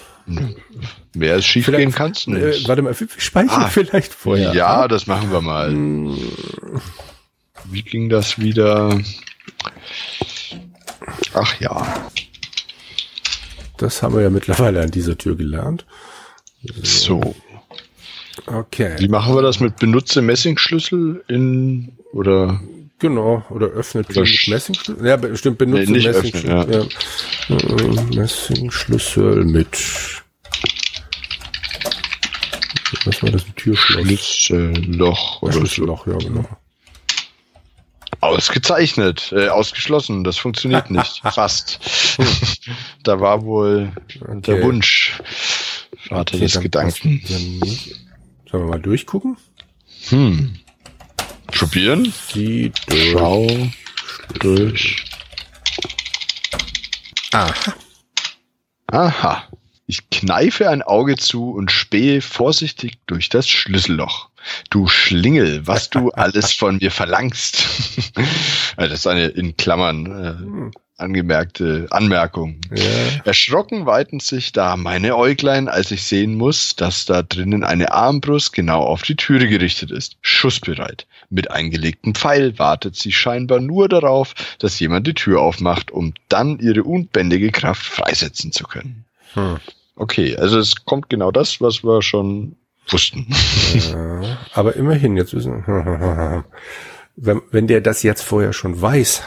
Mehr 1.15 1.35
es 1.37 1.45
schief 1.45 1.65
Vielleicht- 1.65 1.81
gehen 1.85 1.91
kann's 1.93 2.27
Äh, 2.27 2.31
nicht. 2.31 2.67
warte 2.67 2.81
mal, 2.81 2.97
wir 2.99 3.07
speichern 3.17 3.63
Ah, 3.63 3.67
vielleicht 3.69 4.13
vorher. 4.13 4.53
ja, 4.53 4.81
ab. 4.83 4.89
das 4.89 5.07
machen 5.07 5.31
wir 5.31 5.41
mal. 5.41 5.69
Hm, 5.71 6.17
Wie 7.65 7.81
ging 7.83 8.09
das 8.09 8.37
wieder? 8.37 8.99
Ach 11.33 11.59
ja, 11.59 12.09
Das 13.77 14.01
haben 14.03 14.15
wir 14.15 14.21
ja 14.23 14.29
mittlerweile 14.29 14.81
an 14.81 14.91
dieser 14.91 15.17
Tür 15.17 15.35
gelernt. 15.35 15.85
so. 16.83 17.35
Okay. 18.45 18.95
Wie 18.99 19.07
machen 19.07 19.35
wir 19.35 19.41
das 19.41 19.59
mit 19.59 19.77
benutze 19.77 20.21
Messingschlüssel 20.21 21.23
in 21.27 21.97
oder 22.13 22.59
Genau, 22.99 23.45
oder 23.51 23.67
öffnet 23.67 24.09
Oder 24.09 24.21
mit 24.21 24.29
sch- 24.29 24.49
Messingschlüssel. 24.49 25.05
Ja, 25.05 25.17
bestimmt 25.17 25.57
benutzt 25.59 25.89
Nee, 25.89 25.99
Messingschlüssel. 26.07 26.49
Ja. 26.49 26.63
Äh, 27.55 28.15
Messingschlüssel 28.15 29.45
mit. 29.45 29.77
Was 33.05 33.21
war 33.21 33.29
das? 33.31 33.45
Ein 33.45 33.55
Türschloss? 33.55 34.03
Schlüsselloch 34.07 35.41
oder 35.43 35.53
so? 35.53 35.59
Schlüsselloch, 35.59 36.07
ja, 36.07 36.17
genau. 36.17 36.45
Ausgezeichnet, 38.19 39.31
äh, 39.35 39.49
ausgeschlossen, 39.49 40.23
das 40.23 40.37
funktioniert 40.37 40.89
nicht. 40.91 41.21
Fast. 41.21 41.79
da 43.03 43.19
war 43.19 43.43
wohl 43.43 43.91
der 44.19 44.55
Okay. 44.55 44.63
Wunsch. 44.63 45.13
Vater 46.09 46.35
Okay, 46.35 46.39
des 46.45 46.59
Gedanken. 46.59 47.21
ja. 47.27 47.37
Sollen 48.49 48.63
wir 48.63 48.69
mal 48.69 48.79
durchgucken? 48.81 49.37
Hm. 50.09 50.55
Probieren? 51.47 52.13
Die 52.33 52.71
Schau 53.11 53.47
durch. 54.39 55.05
Aha. 57.31 57.73
Aha. 58.87 59.47
Ich 59.85 60.09
kneife 60.09 60.69
ein 60.69 60.81
Auge 60.81 61.15
zu 61.15 61.51
und 61.51 61.71
spähe 61.71 62.21
vorsichtig 62.21 62.99
durch 63.05 63.29
das 63.29 63.47
Schlüsselloch. 63.47 64.29
Du 64.69 64.87
Schlingel, 64.87 65.65
was 65.65 65.89
du 65.89 66.09
alles 66.11 66.53
von 66.53 66.77
mir 66.77 66.91
verlangst. 66.91 67.65
Das 68.77 68.91
ist 68.91 69.07
eine 69.07 69.27
in 69.27 69.57
Klammern 69.57 70.71
äh, 70.71 70.77
angemerkte 70.97 71.87
Anmerkung. 71.91 72.59
Ja. 72.73 72.83
Erschrocken 73.23 73.85
weiten 73.85 74.19
sich 74.19 74.51
da 74.51 74.75
meine 74.75 75.15
Äuglein, 75.15 75.67
als 75.67 75.91
ich 75.91 76.03
sehen 76.03 76.35
muss, 76.35 76.75
dass 76.75 77.05
da 77.05 77.21
drinnen 77.21 77.63
eine 77.63 77.91
Armbrust 77.91 78.53
genau 78.53 78.81
auf 78.81 79.03
die 79.03 79.15
Türe 79.15 79.47
gerichtet 79.47 79.91
ist. 79.91 80.17
Schussbereit. 80.21 81.05
Mit 81.29 81.51
eingelegtem 81.51 82.15
Pfeil 82.15 82.57
wartet 82.57 82.95
sie 82.95 83.11
scheinbar 83.11 83.59
nur 83.59 83.87
darauf, 83.89 84.33
dass 84.59 84.79
jemand 84.79 85.07
die 85.07 85.13
Tür 85.13 85.41
aufmacht, 85.41 85.91
um 85.91 86.13
dann 86.29 86.59
ihre 86.59 86.83
unbändige 86.83 87.51
Kraft 87.51 87.85
freisetzen 87.85 88.51
zu 88.51 88.63
können. 88.63 89.05
Hm. 89.33 89.57
Okay, 89.95 90.35
also 90.37 90.59
es 90.59 90.85
kommt 90.85 91.09
genau 91.09 91.31
das, 91.31 91.61
was 91.61 91.83
wir 91.83 92.01
schon 92.01 92.55
wussten. 92.87 93.27
Ja, 93.91 94.37
aber 94.53 94.75
immerhin, 94.75 95.17
jetzt 95.17 95.33
wissen 95.33 95.63
wenn, 97.17 97.41
wenn 97.51 97.67
der 97.67 97.81
das 97.81 98.03
jetzt 98.03 98.21
vorher 98.21 98.53
schon 98.53 98.79
weiß, 98.79 99.23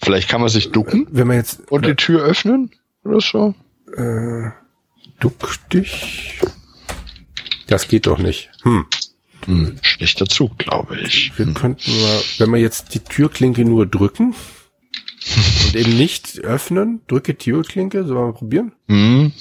Vielleicht 0.00 0.28
kann 0.28 0.40
man 0.40 0.48
sich 0.50 0.70
ducken 0.70 1.06
wenn 1.10 1.26
man 1.26 1.36
jetzt 1.36 1.70
und 1.70 1.84
die 1.86 1.94
Tür 1.96 2.22
öffnen 2.22 2.70
oder 3.04 3.20
so. 3.20 3.54
äh, 3.96 4.50
duck 5.20 5.56
dich. 5.72 6.40
Das 7.66 7.88
geht 7.88 8.06
doch 8.06 8.18
nicht. 8.18 8.50
Hm. 8.62 8.86
Hm, 9.44 9.78
schlechter 9.82 10.26
Zug, 10.26 10.58
glaube 10.58 10.98
ich. 11.00 11.32
Wir 11.36 11.46
Hm. 11.46 11.54
könnten 11.54 11.90
mal, 12.00 12.20
wenn 12.38 12.50
wir 12.50 12.60
jetzt 12.60 12.94
die 12.94 13.00
Türklinke 13.00 13.64
nur 13.64 13.86
drücken 13.86 14.34
und 15.66 15.74
eben 15.76 15.96
nicht 15.96 16.40
öffnen, 16.40 17.00
drücke 17.08 17.36
Türklinke, 17.36 18.04
sollen 18.04 18.18
wir 18.18 18.26
mal 18.26 18.32
probieren? 18.34 18.72
Hm. 18.88 19.32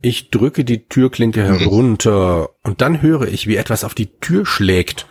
Ich 0.00 0.30
drücke 0.30 0.64
die 0.64 0.86
Türklinke 0.86 1.42
herunter 1.42 2.50
und 2.62 2.82
dann 2.82 3.00
höre 3.00 3.22
ich, 3.26 3.46
wie 3.46 3.56
etwas 3.56 3.84
auf 3.84 3.94
die 3.94 4.18
Tür 4.20 4.44
schlägt. 4.44 5.06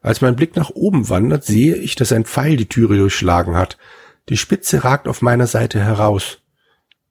Als 0.00 0.20
mein 0.20 0.36
Blick 0.36 0.56
nach 0.56 0.70
oben 0.70 1.08
wandert, 1.08 1.44
sehe 1.44 1.74
ich, 1.76 1.94
dass 1.96 2.12
ein 2.12 2.24
Pfeil 2.24 2.56
die 2.56 2.68
Türe 2.68 2.96
durchschlagen 2.96 3.56
hat. 3.56 3.76
Die 4.28 4.36
Spitze 4.36 4.84
ragt 4.84 5.08
auf 5.08 5.22
meiner 5.22 5.46
Seite 5.46 5.80
heraus. 5.80 6.38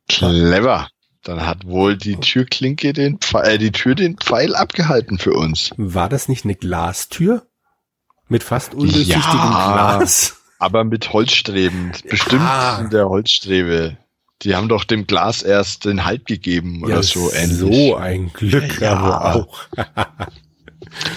Clever. 0.08 0.88
Dann 1.23 1.45
hat 1.45 1.65
wohl 1.67 1.97
die 1.97 2.15
Türklinke 2.15 2.93
den 2.93 3.17
Pfeil, 3.19 3.56
äh, 3.56 3.58
die 3.58 3.71
Tür 3.73 3.95
den 3.95 4.17
Pfeil 4.17 4.56
abgehalten 4.56 5.17
für 5.17 5.34
uns. 5.34 5.71
War 5.76 6.08
das 6.08 6.30
nicht 6.30 6.45
eine 6.45 6.56
Glastür? 6.56 7.45
Mit 8.30 8.43
fast 8.43 8.73
undurchsichtigem 8.73 9.15
Ja. 9.23 9.97
Glas? 9.97 10.38
Aber 10.60 10.84
mit 10.86 11.12
Holzstreben. 11.12 11.91
Bestimmt 12.10 12.41
Ja. 12.43 12.80
in 12.80 12.89
der 12.91 13.10
Holzstrebe. 13.10 13.97
Die 14.43 14.56
haben 14.56 14.69
doch 14.69 14.84
dem 14.86 15.08
Glas 15.08 15.41
erst 15.41 15.86
den 15.86 16.06
Halt 16.06 16.26
gegeben 16.26 16.84
oder 16.84 17.04
so 17.04 17.32
ähnlich. 17.34 17.58
So 17.58 17.95
ein 17.95 18.32
Glück 18.34 18.80
Ja. 18.80 18.93
aber 18.95 19.36
auch. 19.36 19.60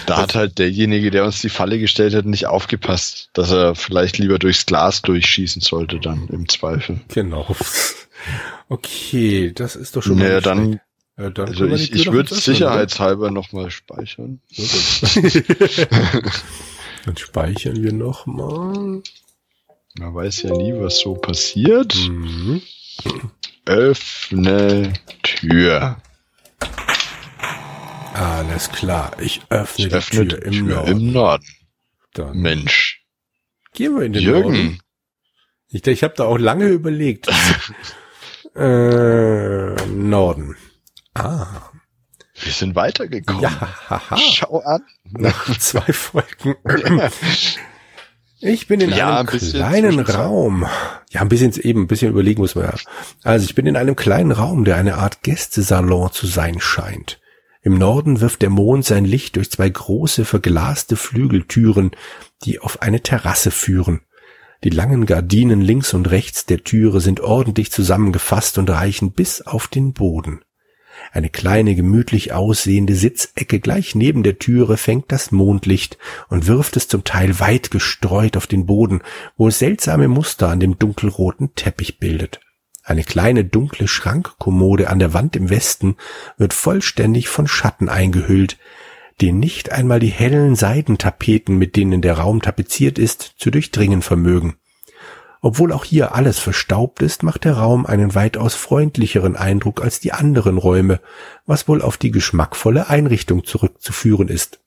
Da 0.06 0.16
hat 0.18 0.34
halt 0.34 0.58
derjenige, 0.58 1.10
der 1.10 1.24
uns 1.24 1.40
die 1.40 1.48
Falle 1.48 1.78
gestellt 1.78 2.14
hat, 2.14 2.26
nicht 2.26 2.46
aufgepasst, 2.46 3.30
dass 3.32 3.50
er 3.50 3.74
vielleicht 3.74 4.18
lieber 4.18 4.38
durchs 4.38 4.66
Glas 4.66 5.02
durchschießen 5.02 5.62
sollte 5.62 6.00
dann 6.00 6.28
im 6.28 6.48
Zweifel. 6.48 7.00
Genau. 7.08 7.46
Okay, 8.68 9.52
das 9.52 9.76
ist 9.76 9.96
doch 9.96 10.02
schon 10.02 10.18
naja, 10.18 10.34
mal 10.34 10.42
dann, 10.42 10.80
ja, 11.18 11.30
dann 11.30 11.48
also 11.48 11.66
ich, 11.66 11.92
ich 11.92 12.12
würde 12.12 12.34
sicherheitshalber 12.34 13.30
nochmal 13.30 13.70
speichern. 13.70 14.40
dann 17.04 17.16
speichern 17.16 17.82
wir 17.82 17.92
nochmal. 17.92 19.02
Man 19.98 20.14
weiß 20.14 20.42
ja 20.42 20.56
nie, 20.56 20.72
was 20.74 21.00
so 21.00 21.14
passiert. 21.14 21.94
Mhm. 21.96 22.62
Öffne 23.64 24.92
Tür. 25.22 25.96
Alles 28.14 28.70
klar, 28.70 29.12
ich 29.20 29.42
öffne, 29.48 29.86
ich 29.86 29.94
öffne 29.94 30.26
die 30.26 30.36
Tür, 30.36 30.42
im, 30.44 30.52
Tür 30.52 30.76
Norden. 30.76 30.90
im 30.90 31.12
Norden. 31.12 31.46
Dann 32.14 32.36
Mensch. 32.38 33.04
Gehen 33.72 33.96
wir 33.96 34.04
in 34.04 34.12
den 34.12 34.22
Jürgen. 34.22 34.42
Norden. 34.42 34.80
Ich, 35.68 35.86
ich 35.86 36.02
habe 36.02 36.14
da 36.16 36.24
auch 36.24 36.38
lange 36.38 36.66
überlegt. 36.66 37.28
äh, 38.56 39.74
Norden. 39.86 40.56
Ah. 41.14 41.70
Wir 42.42 42.52
sind 42.52 42.74
weitergekommen. 42.74 43.42
Ja, 43.42 43.50
haha. 43.88 44.16
Schau 44.16 44.60
an. 44.60 44.82
Nach 45.04 45.58
zwei 45.58 45.92
Folgen. 45.92 46.56
Ich 48.42 48.66
bin 48.66 48.80
in 48.80 48.88
ja, 48.90 49.18
einem 49.18 49.28
ein 49.28 49.38
kleinen 49.38 50.00
Raum. 50.00 50.66
Ja, 51.10 51.20
ein 51.20 51.28
bisschen 51.28 51.52
eben, 51.60 51.82
ein 51.82 51.86
bisschen 51.86 52.10
überlegen 52.10 52.40
muss 52.40 52.54
man 52.54 52.64
ja. 52.64 52.74
Also 53.22 53.44
ich 53.44 53.54
bin 53.54 53.66
in 53.66 53.76
einem 53.76 53.96
kleinen 53.96 54.32
Raum, 54.32 54.64
der 54.64 54.76
eine 54.76 54.94
Art 54.94 55.22
Gästesalon 55.22 56.10
zu 56.10 56.26
sein 56.26 56.58
scheint. 56.58 57.20
Im 57.62 57.76
Norden 57.76 58.20
wirft 58.20 58.40
der 58.40 58.50
Mond 58.50 58.86
sein 58.86 59.04
Licht 59.04 59.36
durch 59.36 59.50
zwei 59.50 59.68
große 59.68 60.24
verglaste 60.24 60.96
Flügeltüren, 60.96 61.90
die 62.44 62.58
auf 62.58 62.80
eine 62.80 63.02
Terrasse 63.02 63.50
führen. 63.50 64.00
Die 64.64 64.70
langen 64.70 65.04
Gardinen 65.06 65.60
links 65.60 65.92
und 65.92 66.10
rechts 66.10 66.46
der 66.46 66.64
Türe 66.64 67.00
sind 67.00 67.20
ordentlich 67.20 67.70
zusammengefasst 67.70 68.56
und 68.58 68.70
reichen 68.70 69.12
bis 69.12 69.42
auf 69.42 69.68
den 69.68 69.92
Boden. 69.92 70.40
Eine 71.12 71.30
kleine, 71.30 71.74
gemütlich 71.74 72.32
aussehende 72.32 72.94
Sitzecke 72.94 73.60
gleich 73.60 73.94
neben 73.94 74.22
der 74.22 74.38
Türe 74.38 74.76
fängt 74.76 75.12
das 75.12 75.30
Mondlicht 75.30 75.98
und 76.28 76.46
wirft 76.46 76.76
es 76.76 76.88
zum 76.88 77.04
Teil 77.04 77.40
weit 77.40 77.70
gestreut 77.70 78.36
auf 78.36 78.46
den 78.46 78.66
Boden, 78.66 79.02
wo 79.36 79.48
es 79.48 79.58
seltsame 79.58 80.08
Muster 80.08 80.48
an 80.48 80.60
dem 80.60 80.78
dunkelroten 80.78 81.54
Teppich 81.54 81.98
bildet. 81.98 82.40
Eine 82.90 83.04
kleine 83.04 83.44
dunkle 83.44 83.86
Schrankkommode 83.86 84.90
an 84.90 84.98
der 84.98 85.14
Wand 85.14 85.36
im 85.36 85.48
Westen 85.48 85.94
wird 86.38 86.52
vollständig 86.52 87.28
von 87.28 87.46
Schatten 87.46 87.88
eingehüllt, 87.88 88.58
die 89.20 89.30
nicht 89.30 89.70
einmal 89.70 90.00
die 90.00 90.08
hellen 90.08 90.56
Seidentapeten, 90.56 91.56
mit 91.56 91.76
denen 91.76 92.02
der 92.02 92.14
Raum 92.14 92.42
tapeziert 92.42 92.98
ist, 92.98 93.36
zu 93.38 93.52
durchdringen 93.52 94.02
vermögen. 94.02 94.56
Obwohl 95.40 95.72
auch 95.72 95.84
hier 95.84 96.16
alles 96.16 96.40
verstaubt 96.40 97.00
ist, 97.00 97.22
macht 97.22 97.44
der 97.44 97.58
Raum 97.58 97.86
einen 97.86 98.16
weitaus 98.16 98.56
freundlicheren 98.56 99.36
Eindruck 99.36 99.84
als 99.84 100.00
die 100.00 100.10
anderen 100.10 100.58
Räume, 100.58 100.98
was 101.46 101.68
wohl 101.68 101.82
auf 101.82 101.96
die 101.96 102.10
geschmackvolle 102.10 102.90
Einrichtung 102.90 103.44
zurückzuführen 103.44 104.26
ist. 104.26 104.58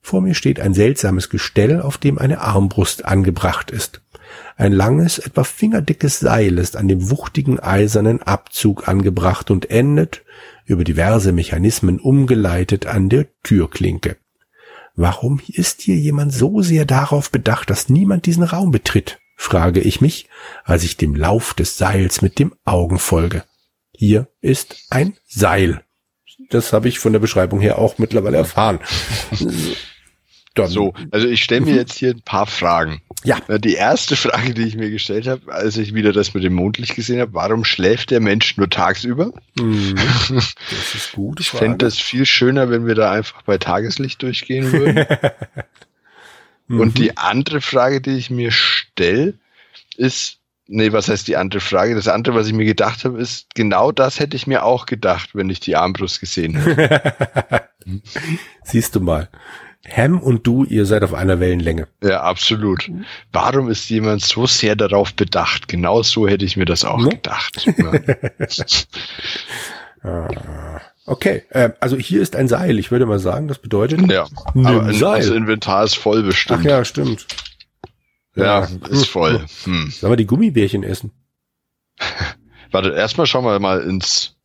Vor 0.00 0.20
mir 0.20 0.36
steht 0.36 0.60
ein 0.60 0.74
seltsames 0.74 1.28
Gestell, 1.28 1.82
auf 1.82 1.98
dem 1.98 2.18
eine 2.18 2.40
Armbrust 2.40 3.04
angebracht 3.04 3.72
ist. 3.72 4.00
Ein 4.56 4.72
langes, 4.72 5.18
etwa 5.18 5.44
fingerdickes 5.44 6.18
Seil 6.18 6.58
ist 6.58 6.76
an 6.76 6.88
dem 6.88 7.10
wuchtigen 7.10 7.60
eisernen 7.60 8.22
Abzug 8.22 8.88
angebracht 8.88 9.50
und 9.50 9.70
endet, 9.70 10.24
über 10.64 10.84
diverse 10.84 11.32
Mechanismen 11.32 11.98
umgeleitet, 11.98 12.86
an 12.86 13.08
der 13.08 13.26
Türklinke. 13.42 14.16
Warum 14.94 15.40
ist 15.46 15.82
hier 15.82 15.96
jemand 15.96 16.34
so 16.34 16.60
sehr 16.60 16.84
darauf 16.84 17.30
bedacht, 17.30 17.70
dass 17.70 17.88
niemand 17.88 18.26
diesen 18.26 18.42
Raum 18.42 18.72
betritt? 18.72 19.18
frage 19.36 19.80
ich 19.80 20.00
mich, 20.00 20.28
als 20.64 20.82
ich 20.82 20.96
dem 20.96 21.14
Lauf 21.14 21.54
des 21.54 21.78
Seils 21.78 22.20
mit 22.20 22.40
dem 22.40 22.52
Augen 22.64 22.98
folge. 22.98 23.44
Hier 23.92 24.28
ist 24.40 24.86
ein 24.90 25.16
Seil. 25.26 25.82
Das 26.50 26.72
habe 26.72 26.88
ich 26.88 26.98
von 26.98 27.12
der 27.12 27.20
Beschreibung 27.20 27.60
her 27.60 27.78
auch 27.78 27.98
mittlerweile 27.98 28.36
erfahren. 28.36 28.80
Dann. 29.30 29.76
So, 30.66 30.92
also 31.12 31.28
ich 31.28 31.44
stelle 31.44 31.60
mir 31.60 31.76
jetzt 31.76 31.96
hier 31.98 32.10
ein 32.10 32.22
paar 32.22 32.46
Fragen. 32.46 33.00
Ja. 33.28 33.58
Die 33.58 33.74
erste 33.74 34.16
Frage, 34.16 34.54
die 34.54 34.62
ich 34.62 34.74
mir 34.74 34.90
gestellt 34.90 35.26
habe, 35.26 35.52
als 35.52 35.76
ich 35.76 35.92
wieder 35.92 36.12
das 36.12 36.32
mit 36.32 36.44
dem 36.44 36.54
Mondlicht 36.54 36.94
gesehen 36.94 37.20
habe, 37.20 37.34
warum 37.34 37.62
schläft 37.62 38.10
der 38.10 38.20
Mensch 38.20 38.56
nur 38.56 38.70
tagsüber? 38.70 39.32
Mhm. 39.58 39.96
Das 40.70 40.94
ist 40.94 41.12
gut. 41.12 41.38
Ich 41.40 41.50
fände 41.50 41.78
das 41.78 41.98
viel 41.98 42.24
schöner, 42.24 42.70
wenn 42.70 42.86
wir 42.86 42.94
da 42.94 43.10
einfach 43.10 43.42
bei 43.42 43.58
Tageslicht 43.58 44.22
durchgehen 44.22 44.72
würden. 44.72 45.06
Mhm. 46.70 46.80
Und 46.80 46.98
die 46.98 47.16
andere 47.16 47.62
Frage, 47.62 48.02
die 48.02 48.18
ich 48.18 48.28
mir 48.28 48.50
stelle, 48.52 49.32
ist, 49.96 50.36
nee, 50.66 50.92
was 50.92 51.08
heißt 51.08 51.26
die 51.26 51.38
andere 51.38 51.60
Frage? 51.60 51.94
Das 51.94 52.08
andere, 52.08 52.34
was 52.34 52.46
ich 52.46 52.52
mir 52.52 52.66
gedacht 52.66 53.06
habe, 53.06 53.18
ist, 53.18 53.46
genau 53.54 53.90
das 53.90 54.20
hätte 54.20 54.36
ich 54.36 54.46
mir 54.46 54.64
auch 54.64 54.84
gedacht, 54.84 55.30
wenn 55.32 55.48
ich 55.48 55.60
die 55.60 55.76
Armbrust 55.76 56.20
gesehen 56.20 56.56
hätte. 56.56 57.64
Siehst 58.64 58.94
du 58.96 59.00
mal. 59.00 59.30
Ham 59.86 60.20
und 60.20 60.46
du, 60.46 60.64
ihr 60.64 60.86
seid 60.86 61.02
auf 61.02 61.14
einer 61.14 61.40
Wellenlänge. 61.40 61.88
Ja, 62.02 62.22
absolut. 62.22 62.90
Warum 63.32 63.70
ist 63.70 63.88
jemand 63.88 64.22
so 64.22 64.46
sehr 64.46 64.76
darauf 64.76 65.14
bedacht? 65.14 65.68
Genau 65.68 66.02
so 66.02 66.28
hätte 66.28 66.44
ich 66.44 66.56
mir 66.56 66.64
das 66.64 66.84
auch 66.84 67.02
ja. 67.02 67.08
gedacht. 67.08 67.66
Ja. 70.04 70.28
Ah. 70.30 70.80
Okay, 71.06 71.42
äh, 71.50 71.70
also 71.80 71.96
hier 71.96 72.22
ist 72.22 72.36
ein 72.36 72.46
Seil. 72.46 72.78
Ich 72.78 72.92
würde 72.92 73.04
mal 73.04 73.18
sagen, 73.18 73.48
das 73.48 73.58
bedeutet. 73.58 74.08
Ja, 74.10 74.28
aber 74.54 74.84
ein, 74.84 74.94
Seil. 74.94 75.22
das 75.22 75.30
Inventar 75.30 75.82
ist 75.82 75.96
voll 75.96 76.22
bestimmt. 76.22 76.60
Ach 76.60 76.64
ja, 76.64 76.84
stimmt. 76.84 77.26
Ja, 78.36 78.60
ja. 78.60 78.68
ist 78.90 79.06
voll. 79.06 79.44
Hm. 79.64 79.90
Sollen 79.90 80.12
wir 80.12 80.16
die 80.16 80.26
Gummibärchen 80.26 80.84
essen? 80.84 81.10
Warte, 82.70 82.90
erstmal 82.90 83.26
schauen 83.26 83.44
wir 83.44 83.58
mal 83.58 83.80
ins. 83.80 84.36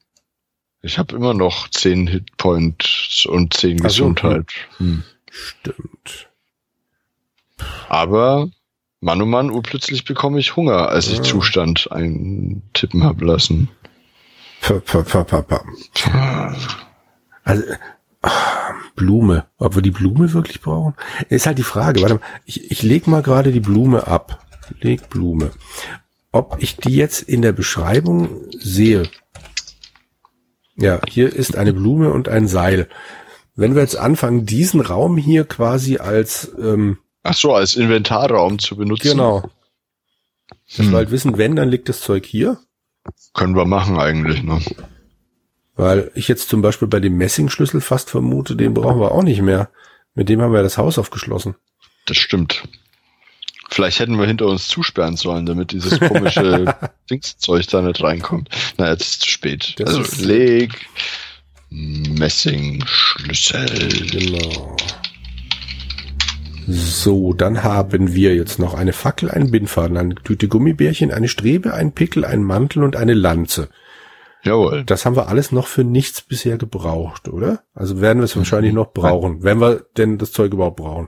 Ich 0.82 0.98
habe 0.98 1.16
immer 1.16 1.34
noch 1.34 1.70
zehn 1.70 2.08
Hitpoints 2.08 3.26
und 3.28 3.54
zehn 3.54 3.78
so, 3.78 3.84
Gesundheit. 3.84 4.52
Hm. 4.78 5.04
Stimmt. 5.34 6.30
Aber 7.90 8.50
Mann 9.02 9.22
oh 9.22 9.26
Mann, 9.26 9.50
urplötzlich 9.50 10.06
bekomme 10.06 10.40
ich 10.40 10.56
Hunger, 10.56 10.90
als 10.90 11.08
ich 11.08 11.24
Zustand 11.24 11.92
eintippen 11.92 13.04
habe 13.04 13.26
lassen. 13.26 13.70
Also, 17.44 17.64
Blume. 18.96 19.46
Ob 19.58 19.76
wir 19.76 19.82
die 19.82 19.92
Blume 19.92 20.32
wirklich 20.34 20.62
brauchen? 20.62 20.94
Ist 21.30 21.48
halt 21.48 21.58
die 21.58 21.64
Frage. 21.64 22.02
Warte 22.02 22.16
mal, 22.16 22.22
ich, 22.46 22.72
ich 22.72 22.84
leg 22.84 23.08
mal 23.08 23.24
gerade 23.24 23.52
die 23.52 23.60
Blume 23.60 24.08
ab. 24.08 24.46
Leg 24.80 25.10
Blume. 25.10 25.52
Ob 26.32 26.58
ich 26.60 26.78
die 26.78 26.96
jetzt 26.96 27.24
in 27.24 27.42
der 27.42 27.52
Beschreibung 27.52 28.30
sehe. 28.52 29.04
Ja, 30.78 31.02
hier 31.10 31.34
ist 31.34 31.58
eine 31.58 31.74
Blume 31.74 32.14
und 32.14 32.30
ein 32.30 32.48
Seil. 32.48 32.88
Wenn 33.56 33.76
wir 33.76 33.82
jetzt 33.82 33.98
anfangen, 33.98 34.46
diesen 34.46 34.82
Raum 34.82 35.18
hier 35.18 35.46
quasi 35.46 35.98
als 35.98 36.52
ähm, 36.60 36.98
Ach 37.24 37.34
so, 37.34 37.54
als 37.54 37.76
Inventarraum 37.76 38.60
zu 38.60 38.76
benutzen. 38.76 39.12
Genau. 39.12 39.50
Dass 40.68 40.86
hm. 40.86 40.92
wir 40.92 40.98
halt 40.98 41.12
wissen, 41.12 41.38
wenn, 41.38 41.56
dann 41.56 41.70
liegt 41.70 41.88
das 41.88 42.02
Zeug 42.02 42.26
hier. 42.26 42.60
Können 43.34 43.56
wir 43.56 43.66
machen 43.66 43.98
eigentlich, 43.98 44.44
ne? 44.44 44.62
Weil 45.76 46.12
ich 46.14 46.28
jetzt 46.28 46.50
zum 46.50 46.62
Beispiel 46.62 46.88
bei 46.88 47.00
dem 47.00 47.18
Messingschlüssel 47.18 47.82
fast 47.82 48.10
vermute, 48.10 48.56
den 48.56 48.74
brauchen 48.74 49.00
wir 49.00 49.12
auch 49.12 49.24
nicht 49.24 49.42
mehr. 49.42 49.70
Mit 50.14 50.30
dem 50.30 50.42
haben 50.42 50.54
wir 50.54 50.62
das 50.62 50.78
Haus 50.78 51.00
aufgeschlossen. 51.00 51.56
Das 52.06 52.18
stimmt. 52.18 52.64
Vielleicht 53.70 54.00
hätten 54.00 54.20
wir 54.20 54.28
hinter 54.28 54.46
uns 54.46 54.68
zusperren 54.68 55.16
sollen, 55.16 55.48
damit 55.48 55.72
dieses 55.72 56.00
komische 56.00 56.76
Dingszeug 57.10 57.66
da 57.68 57.82
nicht 57.82 58.04
reinkommt. 58.04 58.50
Na, 58.78 58.90
jetzt 58.92 59.02
ist 59.02 59.14
es 59.14 59.20
zu 59.20 59.30
spät. 59.30 59.74
Das 59.78 59.96
also 59.96 60.26
leg 60.26 60.72
Messingschlüssel. 61.74 63.68
Genau. 64.12 64.78
So, 66.68 67.34
dann 67.34 67.64
haben 67.64 68.14
wir 68.14 68.36
jetzt 68.36 68.60
noch 68.60 68.74
eine 68.74 68.94
Fackel, 68.94 69.30
einen 69.30 69.52
Bindfaden, 69.52 69.98
eine 69.98 70.16
Tüte 70.16 70.48
Gummibärchen, 70.48 71.12
eine 71.12 71.28
Strebe, 71.28 71.74
ein 71.74 71.92
Pickel, 71.92 72.24
ein 72.26 72.44
Mantel 72.44 72.84
und 72.84 72.96
eine 72.96 73.14
Lanze. 73.14 73.70
Jawohl. 74.44 74.84
Das 74.84 75.06
haben 75.06 75.16
wir 75.16 75.30
alles 75.30 75.52
noch 75.52 75.68
für 75.68 75.84
nichts 75.84 76.22
bisher 76.22 76.58
gebraucht, 76.58 77.28
oder? 77.28 77.64
Also 77.74 78.02
werden 78.02 78.20
wir 78.20 78.26
es 78.26 78.38
wahrscheinlich 78.38 78.74
noch 78.74 78.94
brauchen, 78.94 79.44
wenn 79.44 79.60
wir 79.60 79.86
denn 79.98 80.18
das 80.18 80.32
Zeug 80.32 80.54
überhaupt 80.54 80.78
brauchen. 80.78 81.08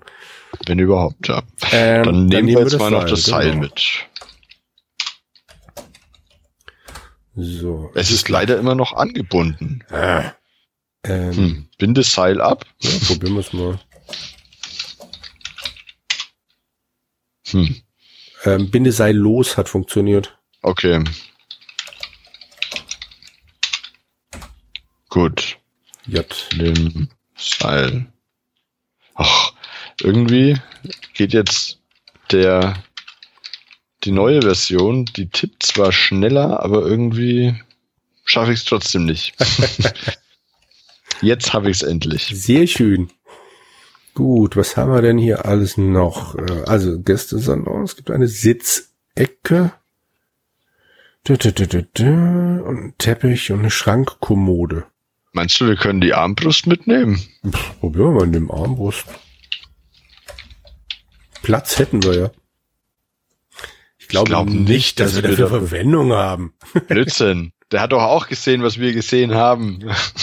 Wenn 0.66 0.80
überhaupt, 0.80 1.28
ja. 1.28 1.44
Ähm, 1.72 2.04
dann, 2.04 2.16
nehmen 2.16 2.30
dann, 2.30 2.46
nehmen 2.46 2.48
wir 2.48 2.64
jetzt 2.64 2.80
mal 2.80 2.92
noch 2.92 3.06
das 3.06 3.24
Seil 3.24 3.52
genau. 3.52 3.62
mit. 3.62 4.08
So. 7.36 7.92
Es 7.94 8.12
ist 8.12 8.30
leider 8.30 8.58
immer 8.58 8.76
noch 8.76 8.94
angebunden. 8.94 9.84
Äh, 9.92 10.24
ähm, 11.06 11.36
hm. 11.36 11.70
Binde 11.78 12.04
Seil 12.04 12.42
ab. 12.42 12.66
Ja, 12.82 12.92
probieren 13.08 13.34
wir 13.34 13.40
es 13.40 13.54
mal. 13.54 13.80
Hm. 17.48 17.82
Ähm, 18.44 18.70
Bindeseil 18.70 19.16
los 19.16 19.58
hat 19.58 19.70
funktioniert. 19.70 20.38
Okay. 20.62 21.04
Gut. 25.10 25.58
J. 26.06 26.26
Nimm 26.56 27.10
Seil 27.36 28.08
Ach, 29.16 29.54
irgendwie 30.02 30.58
geht 31.14 31.34
jetzt 31.34 31.80
der 32.32 32.84
die 34.04 34.12
neue 34.12 34.42
Version, 34.42 35.06
die 35.06 35.30
tippt 35.30 35.64
zwar 35.64 35.92
schneller, 35.92 36.62
aber 36.62 36.82
irgendwie 36.82 37.56
schaffe 38.24 38.54
ich 38.54 38.60
es 38.60 38.66
trotzdem 38.66 39.06
nicht. 39.06 39.36
Jetzt 41.26 41.54
habe 41.54 41.70
ich 41.72 41.78
es 41.78 41.84
endlich. 41.84 42.28
Sehr 42.34 42.68
schön. 42.68 43.10
Gut, 44.14 44.56
was 44.56 44.78
haben 44.78 44.94
wir 44.94 45.02
denn 45.02 45.18
hier 45.18 45.46
alles 45.46 45.78
noch? 45.78 46.36
Äh, 46.36 46.64
also 46.66 47.00
Gästesalon, 47.02 47.84
es 47.84 47.96
gibt 47.96 48.12
eine 48.12 48.28
Sitzecke. 48.28 49.74
Und 51.28 51.44
ein 52.86 52.94
Teppich 53.00 53.52
und 53.52 53.60
eine 53.60 53.72
Schrankkommode. 53.72 54.86
Meinst 55.34 55.60
du, 55.60 55.68
wir 55.68 55.76
können 55.76 56.00
die 56.00 56.14
Armbrust 56.14 56.68
mitnehmen? 56.68 57.20
Pff, 57.50 57.80
probieren 57.80 58.06
wir 58.10 58.12
mal 58.20 58.24
in 58.26 58.34
dem 58.34 58.52
Armbrust. 58.52 59.06
Platz 61.42 61.78
hätten 61.80 62.04
wir 62.04 62.16
ja. 62.16 62.32
Ich 63.98 64.08
glaube, 64.08 64.30
glaub 64.30 64.48
nicht, 64.48 65.00
dass, 65.00 65.14
dass 65.14 65.24
wir 65.24 65.30
dafür 65.30 65.46
da- 65.46 65.50
Verwendung 65.50 66.14
haben. 66.14 66.54
Blödsinn. 66.88 67.52
Der 67.76 67.82
hat 67.82 67.92
doch 67.92 68.04
auch 68.04 68.28
gesehen, 68.30 68.64
was 68.64 68.80
wir 68.80 68.94
gesehen 68.94 69.36
haben. 69.36 69.80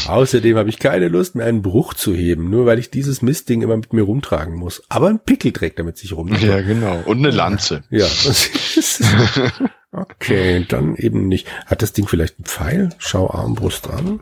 Außerdem 0.08 0.56
habe 0.56 0.70
ich 0.70 0.78
keine 0.78 1.08
Lust 1.08 1.34
mehr, 1.34 1.44
einen 1.44 1.60
Bruch 1.60 1.92
zu 1.92 2.14
heben, 2.14 2.48
nur 2.48 2.64
weil 2.64 2.78
ich 2.78 2.88
dieses 2.88 3.20
Mistding 3.20 3.60
immer 3.60 3.76
mit 3.76 3.92
mir 3.92 4.00
rumtragen 4.04 4.54
muss. 4.54 4.82
Aber 4.88 5.08
ein 5.08 5.22
Pickel 5.22 5.52
trägt 5.52 5.76
er 5.78 5.84
mit 5.84 5.98
sich 5.98 6.14
rum. 6.14 6.32
Ja, 6.40 6.62
genau. 6.62 7.02
Und 7.04 7.18
eine 7.18 7.28
Lanze. 7.30 7.84
Ja. 7.90 8.06
okay, 9.92 10.64
dann 10.66 10.96
eben 10.96 11.28
nicht. 11.28 11.46
Hat 11.66 11.82
das 11.82 11.92
Ding 11.92 12.08
vielleicht 12.08 12.38
einen 12.38 12.46
Pfeil? 12.46 12.88
Schau 12.96 13.28
Armbrust 13.28 13.90
an. 13.90 14.20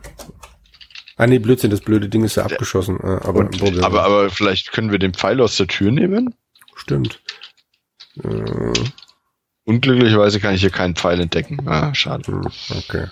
Ah 1.15 1.25
nee, 1.25 1.39
Blödsinn, 1.39 1.71
das 1.71 1.79
blöde 1.79 2.09
Ding 2.09 2.25
ist 2.25 2.35
ja 2.35 2.43
abgeschossen. 2.43 2.99
äh, 2.99 3.19
Aber, 3.23 3.39
Und, 3.39 3.81
aber, 3.81 4.03
aber 4.03 4.29
vielleicht 4.29 4.73
können 4.73 4.91
wir 4.91 4.99
den 4.99 5.13
Pfeil 5.13 5.39
aus 5.39 5.55
der 5.55 5.67
Tür 5.67 5.91
nehmen? 5.91 6.35
stimmt. 6.75 7.21
Äh, 8.21 8.73
Unglücklicherweise 9.63 10.41
kann 10.41 10.53
ich 10.53 10.59
hier 10.59 10.69
keinen 10.69 10.97
Pfeil 10.97 11.21
entdecken. 11.21 11.65
Ah, 11.65 11.95
schade. 11.95 12.27
hm, 12.29 12.47
okay. 12.77 13.05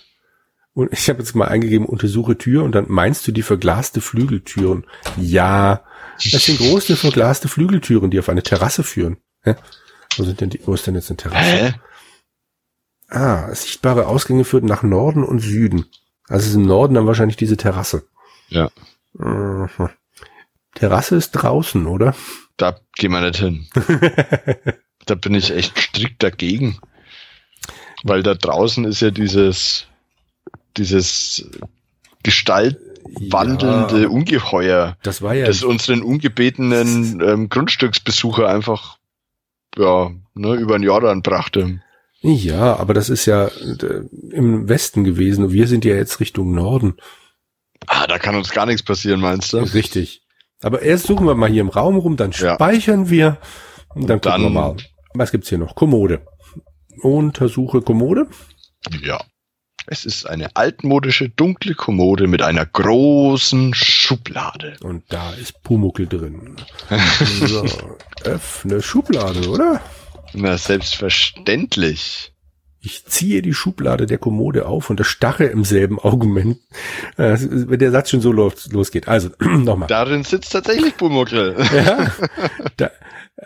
Und 0.74 0.94
ich 0.94 1.10
habe 1.10 1.20
jetzt 1.20 1.36
mal 1.36 1.48
eingegeben, 1.48 1.86
untersuche 1.86 2.38
Tür 2.38 2.64
und 2.64 2.74
dann 2.74 2.86
meinst 2.88 3.28
du 3.28 3.32
die 3.32 3.42
verglaste 3.42 4.02
Flügeltüren. 4.02 4.86
Ja, 5.18 5.84
das 6.32 6.46
sind 6.46 6.60
große 6.60 6.96
verglaste 6.96 7.48
Flügeltüren, 7.48 8.12
die 8.12 8.20
auf 8.20 8.30
eine 8.30 8.44
Terrasse 8.44 8.84
führen. 8.84 9.18
Hä? 9.42 9.56
Wo 10.18 10.24
sind 10.24 10.42
denn 10.42 10.50
die, 10.50 10.62
wo 10.66 10.74
ist 10.74 10.86
denn 10.86 10.96
jetzt 10.96 11.10
eine 11.10 11.18
Terrasse? 11.18 11.50
Hä? 11.50 11.74
Ah, 13.10 13.54
sichtbare 13.54 14.08
Ausgänge 14.08 14.46
führten 14.46 14.68
nach 14.68 14.84
Norden 14.84 15.24
und 15.24 15.40
Süden. 15.40 15.86
Also 16.28 16.48
ist 16.48 16.56
im 16.56 16.68
Norden 16.68 16.94
dann 16.94 17.08
wahrscheinlich 17.08 17.38
diese 17.38 17.58
Terrasse. 17.58 18.08
Ja. 18.50 18.70
Mhm. 19.14 19.70
Terrasse 20.76 21.16
ist 21.16 21.32
draußen, 21.32 21.88
oder? 21.88 22.16
Da 22.58 22.80
gehen 22.96 23.12
wir 23.12 23.22
nicht 23.22 23.40
hin. 23.40 23.68
da 25.06 25.16
bin 25.16 25.34
ich 25.34 25.52
echt 25.52 25.78
strikt 25.78 26.22
dagegen. 26.22 26.80
Weil 28.04 28.22
da 28.24 28.36
draußen 28.36 28.86
ist 28.86 29.02
ja 29.02 29.12
dieses, 29.12 29.88
dieses 30.80 31.48
gestaltwandelnde 32.24 34.02
Ja, 34.04 34.08
Ungeheuer, 34.10 34.98
das 35.04 35.22
war 35.22 35.34
ja, 35.34 35.46
das 35.46 35.64
unseren 35.64 36.02
ungebetenen 36.02 37.22
ähm, 37.22 37.50
Grundstücksbesucher 37.50 38.48
einfach 38.48 38.98
ja, 39.78 40.12
ne, 40.34 40.56
über 40.56 40.78
den 40.78 40.84
Jordan 40.84 41.22
brachte. 41.22 41.82
ja, 42.22 42.76
aber 42.78 42.94
das 42.94 43.10
ist 43.10 43.26
ja 43.26 43.48
äh, 43.48 44.02
im 44.32 44.68
Westen 44.68 45.04
gewesen 45.04 45.46
und 45.46 45.54
wir 45.54 45.68
sind 45.68 45.86
ja 45.86 45.96
jetzt 45.96 46.20
Richtung 46.20 46.54
Norden. 46.54 46.96
Ah, 47.88 48.08
da 48.08 48.18
kann 48.20 48.36
uns 48.36 48.50
gar 48.52 48.66
nichts 48.66 48.84
passieren, 48.84 49.22
meinst 49.22 49.54
du? 49.54 49.58
Richtig. 49.60 50.24
Aber 50.62 50.82
erst 50.82 51.06
suchen 51.08 51.26
wir 51.28 51.36
mal 51.36 51.50
hier 51.50 51.62
im 51.62 51.70
Raum 51.70 51.98
rum, 51.98 52.18
dann 52.18 52.32
Ja. 52.32 52.56
speichern 52.56 53.10
wir 53.10 53.38
und 53.96 54.10
dann, 54.10 54.18
Und 54.18 54.26
dann- 54.26 54.42
gucken 54.42 54.56
wir 54.56 54.62
mal. 54.62 54.76
Was 55.14 55.32
gibt's 55.32 55.50
hier 55.50 55.58
noch? 55.58 55.76
Kommode. 55.76 56.22
Untersuche 57.02 57.82
Kommode. 57.82 58.28
Ja. 59.02 59.22
Es 59.92 60.06
ist 60.06 60.30
eine 60.30 60.56
altmodische, 60.56 61.30
dunkle 61.30 61.74
Kommode 61.74 62.28
mit 62.28 62.44
einer 62.44 62.64
großen 62.64 63.74
Schublade. 63.74 64.76
Und 64.84 65.04
da 65.10 65.34
ist 65.34 65.64
Pumuckel 65.64 66.06
drin. 66.06 66.58
so, 67.48 67.66
öffne 68.24 68.84
Schublade, 68.84 69.50
oder? 69.50 69.82
Na, 70.34 70.60
selbstverständlich. 70.60 72.34
Ich 72.82 73.04
ziehe 73.06 73.42
die 73.42 73.56
Schublade 73.56 74.06
der 74.06 74.20
Kommode 74.20 74.68
auf 74.68 74.92
und 74.92 75.00
erstarre 75.00 75.46
im 75.46 75.66
selben 75.66 75.98
Augenblick, 75.98 76.60
äh, 77.18 77.36
wenn 77.40 77.80
der 77.80 77.90
Satz 77.90 78.12
schon 78.12 78.22
so 78.22 78.32
los, 78.32 78.72
losgeht. 78.72 79.08
Also, 79.08 79.32
nochmal. 79.40 79.88
Darin 79.88 80.24
sitzt 80.24 80.52
tatsächlich 80.52 80.96
Pumuckl. 80.98 81.56
Ja, 81.74 82.12
da, 82.78 82.92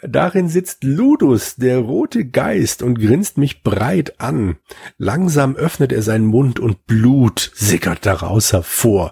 darin 0.02 0.50
sitzt 0.50 0.84
Ludus, 0.84 1.56
der 1.56 1.80
rote 1.80 2.26
Geist, 2.26 2.82
und 2.82 3.00
grinst 3.00 3.38
mich 3.38 3.64
breit 3.64 4.20
an. 4.20 4.58
Langsam 4.98 5.56
öffnet 5.56 5.92
er 5.92 6.02
seinen 6.02 6.26
Mund 6.26 6.60
und 6.60 6.86
Blut 6.86 7.52
sickert 7.54 8.06
daraus 8.06 8.54
hervor. 8.54 9.12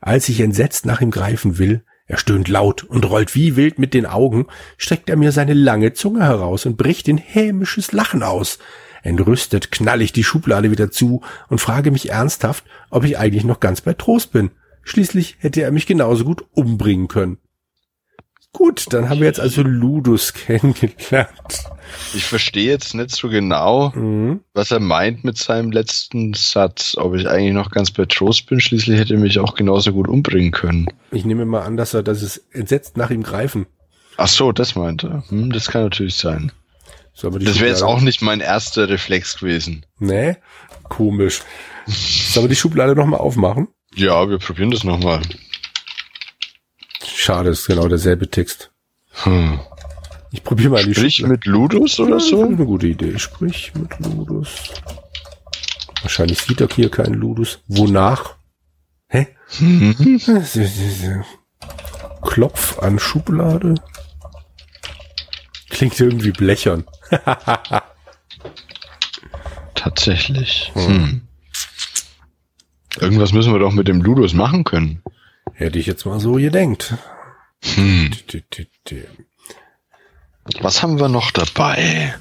Als 0.00 0.28
ich 0.28 0.40
entsetzt 0.40 0.86
nach 0.86 1.00
ihm 1.00 1.10
greifen 1.10 1.58
will, 1.58 1.84
er 2.06 2.16
stöhnt 2.16 2.48
laut 2.48 2.82
und 2.82 3.08
rollt 3.08 3.34
wie 3.34 3.54
wild 3.54 3.78
mit 3.78 3.94
den 3.94 4.06
Augen, 4.06 4.46
streckt 4.76 5.08
er 5.08 5.16
mir 5.16 5.30
seine 5.30 5.54
lange 5.54 5.92
Zunge 5.92 6.24
heraus 6.24 6.66
und 6.66 6.76
bricht 6.76 7.06
in 7.06 7.18
hämisches 7.18 7.92
Lachen 7.92 8.22
aus. 8.22 8.58
Entrüstet 9.02 9.70
knall 9.70 10.02
ich 10.02 10.12
die 10.12 10.24
Schublade 10.24 10.70
wieder 10.70 10.90
zu 10.90 11.22
und 11.48 11.60
frage 11.60 11.90
mich 11.90 12.10
ernsthaft, 12.10 12.64
ob 12.90 13.04
ich 13.04 13.18
eigentlich 13.18 13.44
noch 13.44 13.60
ganz 13.60 13.80
bei 13.80 13.94
Trost 13.94 14.32
bin. 14.32 14.50
Schließlich 14.82 15.36
hätte 15.38 15.62
er 15.62 15.70
mich 15.70 15.86
genauso 15.86 16.24
gut 16.24 16.44
umbringen 16.52 17.06
können. 17.06 17.38
Gut, 18.52 18.86
dann 18.92 19.08
haben 19.08 19.20
wir 19.20 19.26
jetzt 19.26 19.40
also 19.40 19.62
Ludus 19.62 20.32
kennengelernt. 20.34 21.64
Ich 22.14 22.24
verstehe 22.24 22.68
jetzt 22.68 22.94
nicht 22.94 23.10
so 23.10 23.28
genau, 23.28 23.90
Mhm. 23.94 24.40
was 24.54 24.70
er 24.70 24.80
meint 24.80 25.24
mit 25.24 25.38
seinem 25.38 25.70
letzten 25.70 26.34
Satz. 26.34 26.96
Ob 26.98 27.14
ich 27.14 27.28
eigentlich 27.28 27.54
noch 27.54 27.70
ganz 27.70 27.90
bei 27.90 28.04
Trost 28.06 28.46
bin. 28.46 28.60
Schließlich 28.60 28.98
hätte 28.98 29.14
er 29.14 29.20
mich 29.20 29.38
auch 29.38 29.54
genauso 29.54 29.92
gut 29.92 30.08
umbringen 30.08 30.50
können. 30.50 30.86
Ich 31.10 31.24
nehme 31.24 31.44
mal 31.46 31.62
an, 31.62 31.76
dass 31.76 31.94
er, 31.94 32.02
dass 32.02 32.22
es 32.22 32.38
entsetzt 32.52 32.96
nach 32.96 33.10
ihm 33.10 33.22
greifen. 33.22 33.66
Ach 34.16 34.28
so, 34.28 34.52
das 34.52 34.74
meint 34.74 35.04
er. 35.04 35.24
Hm, 35.28 35.52
das 35.52 35.68
kann 35.70 35.84
natürlich 35.84 36.16
sein. 36.16 36.52
So, 37.12 37.30
Das 37.30 37.58
wäre 37.60 37.70
jetzt 37.70 37.82
auch 37.82 38.00
nicht 38.00 38.22
mein 38.22 38.40
erster 38.40 38.88
Reflex 38.88 39.38
gewesen. 39.38 39.84
Nee, 39.98 40.36
komisch. 40.88 41.40
Sollen 41.86 42.44
wir 42.44 42.48
die 42.50 42.56
Schublade 42.56 42.94
noch 42.94 43.06
mal 43.06 43.16
aufmachen? 43.18 43.68
Ja, 43.94 44.28
wir 44.28 44.38
probieren 44.38 44.70
das 44.70 44.84
nochmal. 44.84 45.20
Schade, 47.22 47.50
ist 47.50 47.66
genau 47.66 47.86
derselbe 47.86 48.30
Text. 48.30 48.70
Hm. 49.24 49.60
Ich 50.30 50.42
probiere 50.42 50.70
mal 50.70 50.82
die 50.82 50.94
Sprich 50.94 51.16
Schublade. 51.16 51.32
mit 51.34 51.44
Ludus 51.44 52.00
oder 52.00 52.14
das 52.14 52.24
ist 52.24 52.30
so? 52.30 52.46
eine 52.46 52.64
gute 52.64 52.86
Idee. 52.86 53.18
Sprich 53.18 53.74
mit 53.74 53.90
Ludus. 53.98 54.70
Wahrscheinlich 56.00 56.40
sieht 56.40 56.62
er 56.62 56.68
hier 56.74 56.90
keinen 56.90 57.12
Ludus. 57.12 57.58
Wonach? 57.68 58.36
Hä? 59.08 59.28
Klopf 62.22 62.78
an 62.78 62.98
Schublade. 62.98 63.74
Klingt 65.68 66.00
irgendwie 66.00 66.32
blechern. 66.32 66.84
Tatsächlich. 69.74 70.72
Hm. 70.72 71.20
Irgendwas 72.98 73.34
müssen 73.34 73.52
wir 73.52 73.60
doch 73.60 73.72
mit 73.72 73.88
dem 73.88 74.00
Ludus 74.00 74.32
machen 74.32 74.64
können. 74.64 75.02
Hätte 75.52 75.78
ich 75.78 75.86
jetzt 75.86 76.06
mal 76.06 76.20
so 76.20 76.34
gedenkt. 76.34 76.94
Hm. 77.62 78.10
Was 80.60 80.82
haben 80.82 80.98
wir 80.98 81.08
noch 81.08 81.30
dabei? 81.30 82.14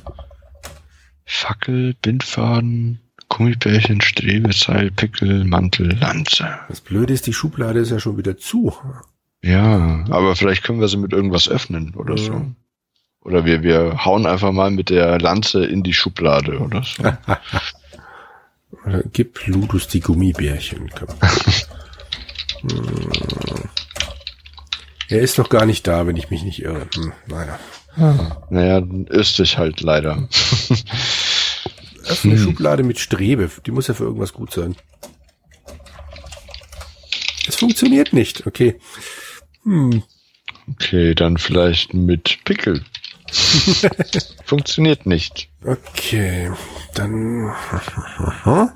Fackel, 1.26 1.94
Bindfaden, 2.02 3.00
Gummibärchen, 3.30 4.02
Strebeseil, 4.02 4.92
Pickel, 4.92 5.46
Mantel, 5.46 5.96
Lanze. 5.98 6.60
Das 6.68 6.82
Blöde 6.82 7.14
ist, 7.14 7.28
die 7.28 7.34
Schublade 7.34 7.80
ist 7.80 7.92
ja 7.92 8.00
schon 8.00 8.18
wieder 8.18 8.38
zu. 8.38 8.76
Ja, 9.42 10.06
aber 10.10 10.36
vielleicht 10.36 10.64
können 10.64 10.82
wir 10.82 10.88
sie 10.88 10.98
mit 10.98 11.14
irgendwas 11.14 11.48
öffnen 11.48 11.96
oder 11.96 12.18
so. 12.18 12.34
Mhm. 12.34 12.56
Oder 13.22 13.46
wir, 13.46 13.64
wir 13.64 14.06
hauen 14.06 14.26
einfach 14.26 14.52
mal 14.52 14.72
mit 14.72 14.90
der 14.90 15.20
Lanze 15.20 15.66
in 15.66 15.84
die 15.84 15.94
Schublade 15.94 16.60
oder 16.60 16.84
so. 16.84 17.04
Oder 18.86 19.04
Gib 19.12 19.46
Ludus 19.48 19.88
die 19.88 20.00
Gummibärchen. 20.00 20.90
Hm. 22.62 23.70
Er 25.10 25.22
ist 25.22 25.40
doch 25.40 25.50
gar 25.50 25.66
nicht 25.66 25.88
da, 25.88 26.06
wenn 26.06 26.16
ich 26.18 26.30
mich 26.30 26.44
nicht 26.44 26.62
irre. 26.62 26.88
Hm, 26.94 27.14
naja. 27.28 27.60
Naja, 28.50 28.80
dann 28.80 29.08
ist 29.08 29.40
es 29.40 29.58
halt 29.58 29.82
leider. 29.82 30.28
Öffne 32.06 32.34
Hm. 32.34 32.44
Schublade 32.44 32.84
mit 32.84 33.00
Strebe. 33.00 33.50
Die 33.66 33.72
muss 33.72 33.88
ja 33.88 33.94
für 33.94 34.04
irgendwas 34.06 34.34
gut 34.34 34.52
sein. 34.54 34.76
Es 37.48 37.56
funktioniert 37.56 38.14
nicht. 38.14 38.46
Okay. 38.46 38.80
Hm. 39.64 40.04
Okay, 40.72 41.16
dann 41.16 41.38
vielleicht 41.38 41.94
mit 41.94 42.40
Pickel. 42.46 42.86
Funktioniert 44.46 45.06
nicht. 45.06 45.50
Okay. 45.64 46.52
Dann 46.94 47.52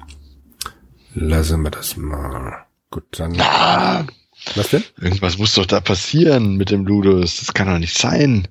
lassen 1.13 1.61
wir 1.61 1.71
das 1.71 1.97
mal. 1.97 2.65
Gut, 2.93 3.05
dann. 3.19 3.35
Ah, 3.41 4.05
Was 4.53 4.69
denn? 4.69 4.83
Irgendwas 5.01 5.39
muss 5.39 5.55
doch 5.55 5.65
da 5.65 5.79
passieren 5.79 6.57
mit 6.57 6.69
dem 6.69 6.85
Ludus. 6.85 7.39
Das 7.39 7.53
kann 7.55 7.67
doch 7.67 7.79
nicht 7.79 7.97
sein. 7.97 8.47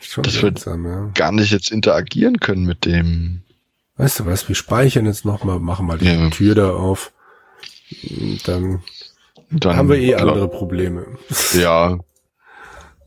Schon 0.00 0.24
Das 0.24 0.34
wird- 0.42 0.58
seltsam, 0.58 0.84
ja. 0.84 1.10
Gar 1.14 1.30
nicht 1.30 1.52
jetzt 1.52 1.70
interagieren 1.70 2.40
können 2.40 2.64
mit 2.64 2.84
dem. 2.86 3.42
Weißt 3.98 4.18
du 4.18 4.26
was, 4.26 4.48
wir 4.48 4.56
speichern 4.56 5.06
jetzt 5.06 5.24
nochmal, 5.24 5.60
machen 5.60 5.86
mal 5.86 5.98
die 5.98 6.06
Ja. 6.06 6.28
Tür 6.30 6.56
da 6.56 6.70
auf. 6.70 7.12
Dann 8.46 8.82
Dann 9.50 9.76
haben 9.76 9.88
wir 9.90 9.96
eh 9.98 10.16
andere 10.16 10.48
Probleme. 10.48 11.06
Ja, 11.52 11.98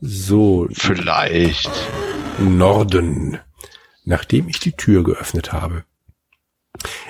So, 0.00 0.68
vielleicht. 0.72 1.70
Norden, 2.38 3.38
nachdem 4.04 4.48
ich 4.48 4.58
die 4.60 4.72
Tür 4.72 5.02
geöffnet 5.04 5.52
habe. 5.52 5.84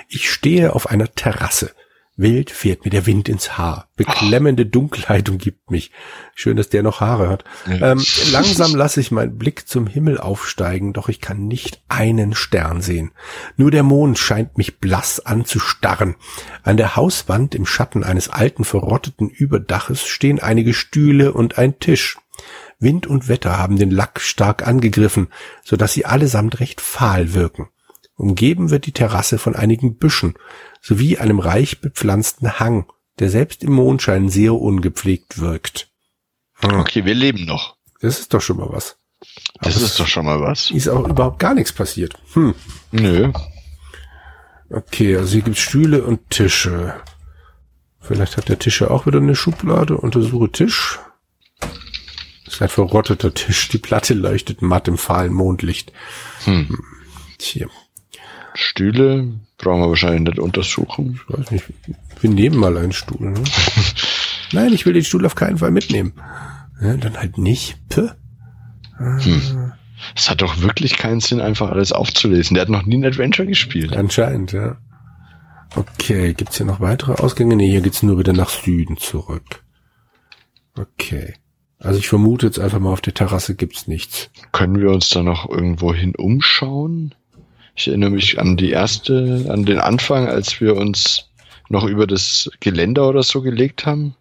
Ich 0.09 0.29
stehe 0.31 0.73
auf 0.73 0.87
einer 0.89 1.13
Terrasse. 1.13 1.71
Wild 2.17 2.49
fährt 2.49 2.83
mir 2.83 2.89
der 2.89 3.05
Wind 3.05 3.29
ins 3.29 3.59
Haar. 3.59 3.89
Beklemmende 3.95 4.65
Dunkelheit 4.65 5.29
umgibt 5.29 5.69
mich. 5.69 5.91
Schön, 6.33 6.57
dass 6.57 6.67
der 6.67 6.81
noch 6.81 6.99
Haare 6.99 7.29
hat. 7.29 7.43
Ja. 7.67 7.91
Ähm, 7.91 8.03
langsam 8.31 8.75
lasse 8.75 8.99
ich 8.99 9.11
meinen 9.11 9.37
Blick 9.37 9.67
zum 9.67 9.85
Himmel 9.85 10.17
aufsteigen, 10.17 10.93
doch 10.93 11.09
ich 11.09 11.21
kann 11.21 11.47
nicht 11.47 11.81
einen 11.87 12.33
Stern 12.33 12.81
sehen. 12.81 13.11
Nur 13.55 13.69
der 13.69 13.83
Mond 13.83 14.17
scheint 14.17 14.57
mich 14.57 14.79
blass 14.79 15.19
anzustarren. 15.19 16.15
An 16.63 16.75
der 16.75 16.95
Hauswand 16.95 17.53
im 17.53 17.67
Schatten 17.67 18.03
eines 18.03 18.29
alten 18.29 18.63
verrotteten 18.63 19.29
Überdaches 19.29 20.07
stehen 20.07 20.39
einige 20.39 20.73
Stühle 20.73 21.33
und 21.33 21.59
ein 21.59 21.79
Tisch. 21.79 22.17
Wind 22.79 23.05
und 23.05 23.27
Wetter 23.27 23.59
haben 23.59 23.77
den 23.77 23.91
Lack 23.91 24.21
stark 24.21 24.67
angegriffen, 24.67 25.27
so 25.63 25.75
dass 25.77 25.93
sie 25.93 26.05
allesamt 26.05 26.59
recht 26.59 26.81
fahl 26.81 27.35
wirken. 27.35 27.69
Umgeben 28.17 28.71
wird 28.71 28.87
die 28.87 28.91
Terrasse 28.91 29.37
von 29.37 29.55
einigen 29.55 29.97
Büschen 29.97 30.33
sowie 30.81 31.17
einem 31.17 31.39
reich 31.39 31.81
bepflanzten 31.81 32.59
Hang, 32.59 32.91
der 33.19 33.29
selbst 33.29 33.63
im 33.63 33.73
Mondschein 33.73 34.29
sehr 34.29 34.55
ungepflegt 34.55 35.39
wirkt. 35.39 35.91
Okay, 36.61 37.05
wir 37.05 37.13
leben 37.13 37.45
noch. 37.45 37.77
Das 38.01 38.19
ist 38.19 38.33
doch 38.33 38.41
schon 38.41 38.57
mal 38.57 38.69
was. 38.71 38.97
Das 39.61 39.75
Aber 39.75 39.85
ist 39.85 39.99
doch 39.99 40.07
schon 40.07 40.25
mal 40.25 40.41
was. 40.41 40.71
ist 40.71 40.87
auch 40.87 41.07
überhaupt 41.07 41.39
gar 41.39 41.53
nichts 41.53 41.71
passiert. 41.71 42.15
Hm. 42.33 42.55
Nö. 42.91 43.31
Okay, 44.69 45.15
also 45.15 45.33
hier 45.33 45.41
gibt's 45.43 45.59
Stühle 45.59 46.03
und 46.03 46.29
Tische. 46.31 46.95
Vielleicht 47.99 48.37
hat 48.37 48.49
der 48.49 48.59
Tisch 48.59 48.81
ja 48.81 48.89
auch 48.89 49.05
wieder 49.05 49.19
eine 49.19 49.35
Schublade. 49.35 49.97
Untersuche 49.97 50.51
Tisch. 50.51 50.99
Das 52.45 52.55
ist 52.55 52.61
ein 52.61 52.69
verrotteter 52.69 53.33
Tisch. 53.33 53.69
Die 53.69 53.77
Platte 53.77 54.13
leuchtet 54.13 54.61
matt 54.61 54.87
im 54.87 54.97
fahlen 54.97 55.33
Mondlicht. 55.33 55.91
Hm. 56.45 56.79
Tja, 57.37 57.67
Stühle 58.57 59.39
brauchen 59.57 59.81
wir 59.81 59.89
wahrscheinlich 59.89 60.21
nicht 60.21 60.39
untersuchen. 60.39 61.19
ich 61.27 61.37
weiß 61.37 61.51
nicht. 61.51 61.65
Wir 62.21 62.29
nehmen 62.29 62.57
mal 62.57 62.75
einen 62.77 62.91
Stuhl. 62.91 63.31
Ne? 63.31 63.43
Nein, 64.51 64.73
ich 64.73 64.85
will 64.85 64.93
den 64.93 65.03
Stuhl 65.03 65.25
auf 65.25 65.35
keinen 65.35 65.59
Fall 65.59 65.71
mitnehmen. 65.71 66.13
Ja, 66.81 66.97
dann 66.97 67.17
halt 67.17 67.37
nicht. 67.37 67.77
Puh. 67.89 68.09
Es 70.15 70.29
hat 70.29 70.41
doch 70.41 70.61
wirklich 70.61 70.97
keinen 70.97 71.19
Sinn, 71.19 71.39
einfach 71.39 71.69
alles 71.69 71.91
aufzulesen. 71.91 72.55
Der 72.55 72.61
hat 72.61 72.69
noch 72.69 72.85
nie 72.85 72.97
ein 72.97 73.05
Adventure 73.05 73.47
gespielt. 73.47 73.95
Anscheinend, 73.95 74.53
ja. 74.53 74.77
Okay, 75.75 76.33
gibt's 76.33 76.57
hier 76.57 76.65
noch 76.65 76.79
weitere 76.79 77.13
Ausgänge? 77.13 77.55
Nee, 77.55 77.69
hier 77.69 77.81
geht's 77.81 78.01
nur 78.01 78.17
wieder 78.17 78.33
nach 78.33 78.49
Süden 78.49 78.97
zurück. 78.97 79.63
Okay. 80.75 81.35
Also 81.79 81.99
ich 81.99 82.07
vermute 82.07 82.47
jetzt 82.47 82.59
einfach 82.59 82.79
mal, 82.79 82.93
auf 82.93 83.01
der 83.01 83.13
Terrasse 83.13 83.55
gibt's 83.55 83.87
nichts. 83.87 84.31
Können 84.51 84.79
wir 84.79 84.89
uns 84.89 85.09
da 85.09 85.21
noch 85.21 85.47
irgendwo 85.47 85.93
hin 85.93 86.15
umschauen? 86.15 87.13
Ich 87.77 87.87
erinnere 87.87 88.09
mich 88.09 88.39
an 88.39 88.57
die 88.57 88.71
erste, 88.71 89.45
an 89.49 89.63
den 89.63 89.79
Anfang, 89.79 90.27
als 90.27 90.59
wir 90.59 90.75
uns 90.75 91.29
noch 91.69 91.85
über 91.85 92.07
das 92.07 92.49
Geländer 92.59 93.07
oder 93.07 93.21
so 93.23 93.41
gelegt 93.41 93.85
haben. 93.85 94.15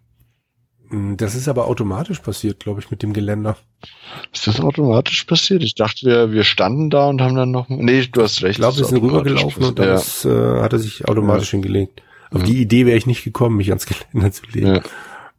Hm, 0.90 1.16
Das 1.16 1.35
ist 1.35 1.49
aber 1.49 1.66
automatisch 1.66 2.21
passiert, 2.21 2.61
glaube 2.61 2.81
ich, 2.81 2.90
mit 2.90 3.03
dem 3.03 3.12
Geländer. 3.14 3.57
Ist 4.33 4.47
das 4.47 4.61
automatisch 4.61 5.25
passiert? 5.25 5.62
Ich 5.62 5.75
dachte, 5.75 6.05
wir, 6.07 6.33
wir 6.33 6.45
standen 6.45 6.90
da 6.90 7.07
und 7.07 7.21
haben 7.23 7.35
dann 7.35 7.51
noch. 7.51 7.69
Nee, 7.69 8.07
du 8.12 8.23
hast 8.23 8.42
recht. 8.42 8.53
Ich 8.53 8.57
glaube, 8.59 8.77
wir 8.79 8.85
sind 8.85 9.03
rübergelaufen 9.03 9.64
und 9.64 9.79
dann 9.79 9.88
passiert. 9.95 10.35
ist, 10.35 10.38
äh, 10.59 10.61
hat 10.62 10.73
er 10.75 10.79
sich 10.79 11.09
automatisch 11.09 11.51
hingelegt. 11.51 12.03
Auf 12.31 12.40
Ja. 12.40 12.47
die 12.47 12.61
Idee 12.61 12.85
wäre 12.87 12.99
ich 12.99 13.07
nicht 13.07 13.25
gekommen, 13.25 13.57
mich 13.57 13.71
ans 13.71 13.87
Geländer 13.87 14.33
zu 14.33 14.42
legen. 14.53 14.66
ja. 14.66 14.81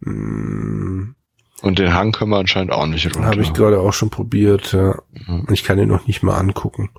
Hm, 0.03 1.15
Und 1.61 1.79
den 1.79 1.93
Hang 1.93 2.11
können 2.13 2.31
wir 2.31 2.37
anscheinend 2.37 2.71
auch 2.71 2.85
nicht 2.87 3.05
runter. 3.15 3.27
Habe 3.27 3.41
ich 3.41 3.53
gerade 3.53 3.79
auch 3.79 3.93
schon 3.93 4.09
probiert. 4.09 4.73
Ja. 4.73 4.99
Ich 5.51 5.63
kann 5.63 5.77
ihn 5.79 5.87
noch 5.87 6.07
nicht 6.07 6.23
mal 6.23 6.37
angucken. 6.37 6.89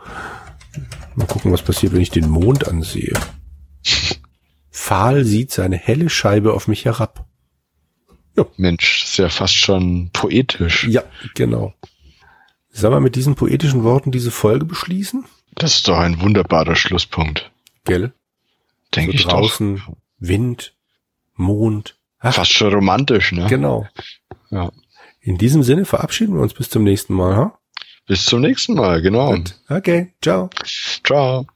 Mal 1.14 1.27
gucken, 1.27 1.53
was 1.53 1.62
passiert, 1.62 1.93
wenn 1.93 2.01
ich 2.01 2.11
den 2.11 2.29
Mond 2.29 2.67
ansehe. 2.69 3.12
Pfahl 4.71 5.25
sieht 5.25 5.53
seine 5.53 5.77
helle 5.77 6.09
Scheibe 6.09 6.53
auf 6.55 6.69
mich 6.69 6.85
herab. 6.85 7.27
Mensch, 8.57 9.01
das 9.01 9.11
ist 9.11 9.17
ja 9.19 9.29
fast 9.29 9.57
schon 9.57 10.11
poetisch. 10.12 10.85
Ja, 10.85 11.03
genau. 11.35 11.75
Sollen 12.71 12.93
wir 12.93 13.01
mit 13.01 13.17
diesen 13.17 13.35
poetischen 13.35 13.83
Worten 13.83 14.12
diese 14.12 14.31
Folge 14.31 14.64
beschließen? 14.64 15.25
Das 15.55 15.75
ist 15.75 15.88
doch 15.88 15.99
ein 15.99 16.21
wunderbarer 16.21 16.77
Schlusspunkt. 16.77 17.51
Gell? 17.85 18.12
Denke 18.95 19.12
so 19.12 19.17
ich 19.17 19.25
draußen, 19.25 19.83
Wind, 20.19 20.75
Mond. 21.35 21.97
doch. 22.21 22.29
Ach, 22.29 22.35
Fast 22.35 22.53
schon 22.53 22.73
romantisch, 22.73 23.33
ne? 23.33 23.47
genau. 23.49 23.88
Ja. 24.51 24.71
In 25.21 25.38
diesem 25.38 25.62
Sinne 25.62 25.85
verabschieden 25.85 26.35
wir 26.35 26.43
uns 26.43 26.55
bis 26.55 26.71
zum 26.71 26.85
nächsten 26.85 27.14
Mal. 27.14 27.37
Ha? 27.37 27.59
Bis 28.09 28.25
zum 28.25 28.40
nächsten 28.40 28.75
Mal, 28.75 29.03
genau. 29.03 29.33
Gut. 29.33 29.55
Okay, 29.68 30.12
ciao. 30.23 30.49
Ciao. 31.05 31.47